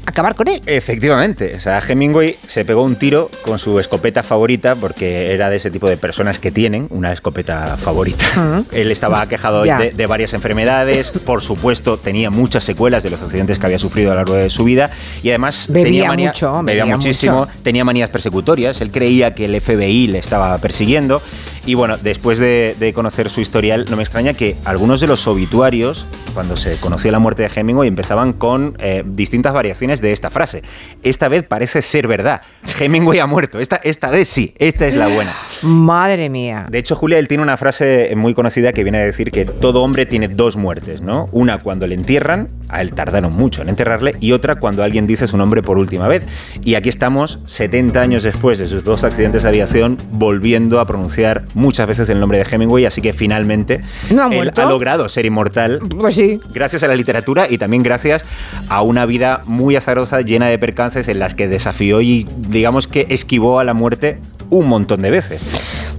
acabar 0.04 0.34
con 0.34 0.48
él. 0.48 0.60
Efectivamente, 0.66 1.54
o 1.56 1.60
sea, 1.60 1.80
Hemingway 1.86 2.36
se 2.46 2.64
pegó 2.64 2.82
un 2.82 2.96
tiro 2.96 3.30
con 3.44 3.60
su 3.60 3.78
escopeta 3.78 4.24
favorita 4.24 4.74
porque 4.74 5.32
era 5.32 5.48
de 5.48 5.56
ese 5.56 5.70
tipo 5.70 5.88
de 5.88 5.96
personas 5.96 6.40
que 6.40 6.50
tienen 6.50 6.88
una 6.90 7.12
escopeta 7.12 7.76
favorita. 7.76 8.64
Él 8.72 8.90
estaba 8.90 9.26
quejado 9.28 9.64
Ya. 9.64 9.78
de, 9.78 9.92
de 9.92 10.06
varias 10.06 10.34
enfermedades, 10.34 11.12
por 11.12 11.40
supuesto 11.40 11.98
tenía 11.98 12.30
muchas 12.30 12.64
secuelas 12.64 13.04
de 13.04 13.10
los 13.10 13.22
accidentes 13.22 13.60
que 13.60 13.66
había 13.66 13.78
sufrido 13.78 14.10
a 14.10 14.14
lo 14.14 14.20
largo 14.20 14.34
de 14.34 14.50
su 14.50 14.64
vida 14.64 14.90
y 15.22 15.28
además 15.28 15.68
Bebía 15.70 15.84
tenía 15.84 16.08
manía- 16.08 16.28
mucho, 16.30 16.52
bebía, 16.64 16.82
bebía 16.82 16.96
muchísimo, 16.96 17.38
mucho. 17.46 17.52
tenía 17.62 17.84
manías 17.84 18.10
persecutorias, 18.10 18.80
él 18.80 18.90
creía 18.90 19.34
que 19.36 19.44
el 19.44 19.54
FBI 19.60 20.08
le 20.08 20.18
estaba 20.18 20.58
persiguiendo 20.58 21.22
y 21.64 21.74
bueno, 21.74 21.96
después 21.96 22.38
de, 22.38 22.76
de 22.78 22.92
conocer 22.92 23.30
su 23.30 23.40
historial, 23.40 23.86
no 23.88 23.96
me 23.96 24.02
extraña 24.02 24.34
que 24.34 24.56
algunos 24.64 25.00
de 25.00 25.06
los 25.06 25.26
obituarios, 25.26 26.06
cuando 26.34 26.56
se 26.56 26.76
conoció 26.78 27.10
la 27.12 27.18
muerte 27.18 27.42
de 27.42 27.50
Hemingway, 27.54 27.88
empezaban 27.88 28.32
con 28.32 28.76
eh, 28.78 29.04
distintas 29.06 29.52
variaciones 29.52 30.00
de 30.00 30.12
esta 30.12 30.30
frase. 30.30 30.62
Esta 31.02 31.28
vez 31.28 31.44
parece 31.44 31.82
ser 31.82 32.08
verdad. 32.08 32.42
Hemingway 32.80 33.20
ha 33.20 33.26
muerto. 33.26 33.60
Esta, 33.60 33.76
esta 33.76 34.10
vez 34.10 34.28
sí, 34.28 34.54
esta 34.58 34.86
es 34.86 34.96
la 34.96 35.08
buena. 35.08 35.34
Madre 35.62 36.28
mía. 36.28 36.66
De 36.68 36.78
hecho, 36.78 36.96
Julia, 36.96 37.18
él 37.18 37.28
tiene 37.28 37.42
una 37.42 37.56
frase 37.56 38.12
muy 38.16 38.34
conocida 38.34 38.72
que 38.72 38.82
viene 38.82 38.98
a 38.98 39.04
decir 39.04 39.30
que 39.30 39.44
todo 39.44 39.82
hombre 39.82 40.06
tiene 40.06 40.28
dos 40.28 40.56
muertes, 40.56 41.02
¿no? 41.02 41.28
Una 41.32 41.58
cuando 41.58 41.86
le 41.86 41.94
entierran, 41.94 42.48
a 42.68 42.80
él 42.80 42.92
tardaron 42.92 43.32
mucho 43.32 43.62
en 43.62 43.68
enterrarle, 43.68 44.16
y 44.20 44.32
otra 44.32 44.56
cuando 44.56 44.82
alguien 44.82 45.06
dice 45.06 45.26
su 45.26 45.36
nombre 45.36 45.62
por 45.62 45.78
última 45.78 46.08
vez. 46.08 46.24
Y 46.64 46.74
aquí 46.74 46.88
estamos, 46.88 47.40
70 47.46 48.00
años 48.00 48.22
después 48.22 48.58
de 48.58 48.66
sus 48.66 48.84
dos 48.84 49.04
accidentes 49.04 49.42
de 49.42 49.48
aviación, 49.48 49.98
volviendo 50.10 50.80
a 50.80 50.86
pronunciar 50.86 51.44
muchas 51.54 51.86
veces 51.86 52.08
el 52.10 52.20
nombre 52.20 52.38
de 52.38 52.46
Hemingway, 52.50 52.86
así 52.86 53.00
que 53.00 53.12
finalmente 53.12 53.80
¿No 54.10 54.24
ha 54.24 54.34
él 54.34 54.52
ha 54.56 54.64
logrado 54.64 55.08
ser 55.08 55.26
inmortal 55.26 55.78
Pues 55.98 56.14
sí. 56.14 56.40
gracias 56.52 56.82
a 56.82 56.88
la 56.88 56.94
literatura 56.94 57.46
y 57.48 57.58
también 57.58 57.82
gracias 57.82 58.24
a 58.68 58.82
una 58.82 59.06
vida 59.06 59.42
muy 59.46 59.76
azarosa, 59.76 60.20
llena 60.20 60.46
de 60.46 60.58
percances 60.58 61.08
en 61.08 61.18
las 61.18 61.34
que 61.34 61.48
desafió 61.48 62.00
y 62.00 62.26
digamos 62.48 62.86
que 62.86 63.06
esquivó 63.08 63.58
a 63.58 63.64
la 63.64 63.74
muerte 63.74 64.18
un 64.50 64.68
montón 64.68 65.02
de 65.02 65.10
veces. 65.10 65.40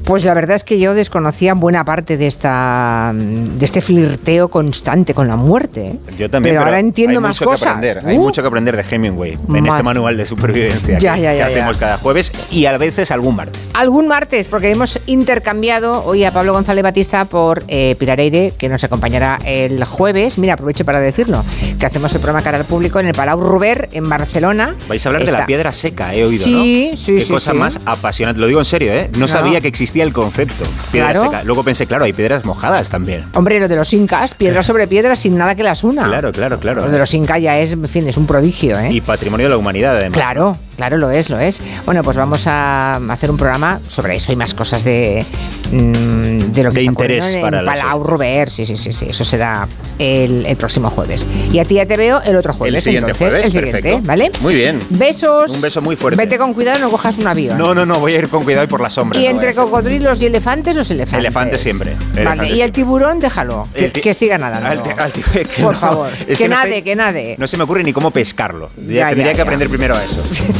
Pues 0.05 0.25
la 0.25 0.33
verdad 0.33 0.55
es 0.57 0.63
que 0.63 0.79
yo 0.79 0.93
desconocía 0.93 1.53
buena 1.53 1.83
parte 1.85 2.17
de 2.17 2.27
esta 2.27 3.13
de 3.13 3.63
este 3.65 3.81
flirteo 3.81 4.49
constante 4.49 5.13
con 5.13 5.27
la 5.27 5.35
muerte. 5.37 5.87
¿eh? 5.87 5.99
Yo 6.17 6.29
también. 6.29 6.55
Pero, 6.55 6.65
ahora 6.65 6.79
entiendo 6.79 7.13
hay 7.19 7.21
más 7.21 7.39
mucho 7.39 7.45
cosas. 7.51 7.63
Que 7.63 7.69
aprender. 7.89 8.05
Hay 8.05 8.17
Uh, 8.17 8.21
mucho 8.21 8.41
que 8.41 8.47
aprender 8.47 8.75
de 8.75 8.83
Hemingway 8.89 9.37
en 9.53 9.65
este 9.65 9.81
manual 9.81 10.17
de 10.17 10.25
supervivencia 10.25 10.97
Ya, 10.99 11.15
que, 11.15 11.21
ya, 11.21 11.31
que 11.31 11.37
ya, 11.37 11.45
hacemos 11.45 11.77
cada 11.77 11.97
jueves 11.97 12.31
y 12.51 12.65
a 12.65 12.77
veces 12.77 13.11
algún 13.11 13.35
martes. 13.37 13.61
Algún 13.73 14.07
martes, 14.07 14.47
porque 14.49 14.69
hemos 14.71 14.99
intercambiado 15.07 16.03
hoy 16.05 16.25
a 16.25 16.33
Pablo 16.33 16.53
González 16.53 16.83
Batista 16.83 17.25
por 17.25 17.63
eh, 17.69 17.95
Pilar 17.97 18.19
Eire, 18.19 18.53
que 18.57 18.67
nos 18.69 18.83
acompañará 18.83 19.39
el 19.45 19.83
jueves. 19.85 20.37
Mira, 20.37 20.53
aprovecho 20.55 20.83
para 20.85 20.99
decirlo, 20.99 21.43
que 21.79 21.85
hacemos 21.85 22.13
el 22.13 22.19
programa 22.19 22.43
Cara 22.43 22.57
al 22.57 22.65
Público 22.65 22.99
en 22.99 23.07
el 23.07 23.13
Palau 23.13 23.39
Ruber, 23.39 23.89
en 23.93 24.07
Barcelona. 24.09 24.75
Vais 24.89 25.05
a 25.05 25.09
hablar 25.09 25.25
de 25.25 25.31
la 25.31 25.45
piedra 25.45 25.71
seca, 25.71 26.13
he 26.13 26.23
oído, 26.25 26.43
Sí, 26.43 26.89
¿no? 26.91 26.97
sí, 26.97 27.13
Qué 27.15 27.21
sí, 27.21 27.31
cosa 27.31 27.51
sí. 27.51 27.57
más 27.57 27.79
apasionante. 27.85 28.41
Lo 28.41 28.47
digo 28.47 28.59
en 28.59 28.65
serio, 28.65 28.91
¿eh? 28.93 29.09
No, 29.13 29.19
No. 29.19 29.27
sabía 29.27 29.61
que 29.61 29.67
existía 29.69 29.92
el 30.01 30.13
concepto. 30.13 30.65
Piedra 30.91 31.11
Claro. 31.13 31.29
seca. 31.29 31.43
Luego 31.43 31.63
pensé, 31.63 31.85
claro, 31.85 32.05
hay 32.05 32.13
piedras 32.13 32.45
mojadas 32.45 32.89
también. 32.89 33.23
Hombre, 33.35 33.59
lo 33.59 33.67
de 33.67 33.75
los 33.75 33.93
incas, 33.93 34.33
piedra 34.33 34.63
sobre 34.63 34.87
piedra 34.87 35.15
sin 35.15 35.37
nada 35.37 35.55
que 35.55 35.63
las 35.63 35.83
una. 35.83 36.05
Claro, 36.05 36.31
claro, 36.31 36.59
claro. 36.59 36.85
Lo 36.85 36.91
de 36.91 36.99
los 36.99 37.13
incas 37.13 37.41
ya 37.41 37.57
es, 37.59 37.73
en 37.73 37.87
fin, 37.87 38.07
es 38.07 38.17
un 38.17 38.25
prodigio, 38.25 38.79
¿eh? 38.79 38.91
Y 38.91 39.01
patrimonio 39.01 39.45
de 39.45 39.49
la 39.51 39.57
humanidad, 39.57 39.95
además. 39.97 40.13
Claro, 40.17 40.57
claro, 40.75 40.97
lo 40.97 41.11
es, 41.11 41.29
lo 41.29 41.39
es. 41.39 41.61
Bueno, 41.85 42.03
pues 42.03 42.17
vamos 42.17 42.45
a 42.47 42.95
hacer 43.09 43.29
un 43.31 43.37
programa 43.37 43.79
sobre 43.87 44.15
eso 44.15 44.31
y 44.31 44.35
más 44.35 44.53
cosas 44.53 44.83
de, 44.83 45.25
mm, 45.71 46.51
de 46.51 46.63
lo 46.63 46.71
que 46.71 46.79
De 46.79 46.85
interés 46.85 47.37
para 47.41 47.59
en 47.59 47.65
Palau 47.65 48.03
Robert. 48.03 48.49
Sí, 48.49 48.65
sí, 48.65 48.77
sí, 48.77 48.93
sí. 48.93 49.07
Eso 49.09 49.23
será 49.23 49.67
el, 49.99 50.45
el 50.45 50.55
próximo 50.57 50.89
jueves. 50.89 51.25
Y 51.51 51.59
a 51.59 51.65
ti 51.65 51.75
ya 51.75 51.85
te 51.85 51.97
veo 51.97 52.21
el 52.23 52.35
otro 52.35 52.53
jueves. 52.53 52.75
El 52.75 52.81
siguiente 52.81 53.11
entonces, 53.11 53.27
jueves, 53.29 53.45
el 53.45 53.51
siguiente, 53.51 53.81
perfecto. 53.81 54.07
¿vale? 54.07 54.31
Muy 54.41 54.55
bien. 54.55 54.79
Besos. 54.89 55.51
Un 55.51 55.61
beso 55.61 55.81
muy 55.81 55.95
fuerte. 55.95 56.17
Vete 56.17 56.37
con 56.37 56.53
cuidado, 56.53 56.79
no 56.79 56.89
cojas 56.91 57.17
un 57.17 57.27
avión. 57.27 57.57
No, 57.57 57.73
no, 57.73 57.85
no, 57.85 57.99
voy 57.99 58.13
a 58.15 58.19
ir 58.19 58.29
con 58.29 58.43
cuidado 58.43 58.65
y 58.65 58.67
por 58.67 58.81
la 58.81 58.89
sombra. 58.89 59.19
Y 59.19 59.23
no 59.25 59.29
entre 59.31 59.53
cocodrilos 59.53 60.21
y 60.21 60.25
elefantes, 60.27 60.75
los 60.75 60.89
elefantes. 60.91 61.19
Elefantes 61.19 61.61
siempre, 61.61 61.95
Vale, 62.23 62.49
y 62.49 62.61
el 62.61 62.71
tiburón, 62.71 63.19
déjalo. 63.19 63.67
Que, 63.73 63.91
que 63.91 64.13
siga 64.13 64.37
nadando. 64.37 64.67
Al 64.69 64.99
al 64.99 65.11
que 65.11 65.45
Por 65.61 65.73
no, 65.73 65.79
favor. 65.79 66.09
es 66.27 66.37
que, 66.37 66.47
nade, 66.47 66.75
sé- 66.75 66.83
que 66.83 66.95
nade. 66.95 67.35
No 67.37 67.47
se 67.47 67.57
me 67.57 67.63
ocurre 67.63 67.83
ni 67.83 67.93
cómo 67.93 68.11
pescarlo. 68.11 68.69
Ya, 68.87 69.09
tendría 69.09 69.31
ya, 69.31 69.35
que 69.35 69.41
aprender 69.41 69.69
primero 69.69 69.95
a 69.95 70.03
eso. 70.03 70.21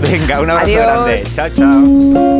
Venga, 0.00 0.40
un 0.40 0.50
abrazo 0.50 0.70
Adiós. 0.70 0.86
grande. 0.86 1.24
Chao, 1.34 1.48
chao. 1.50 2.24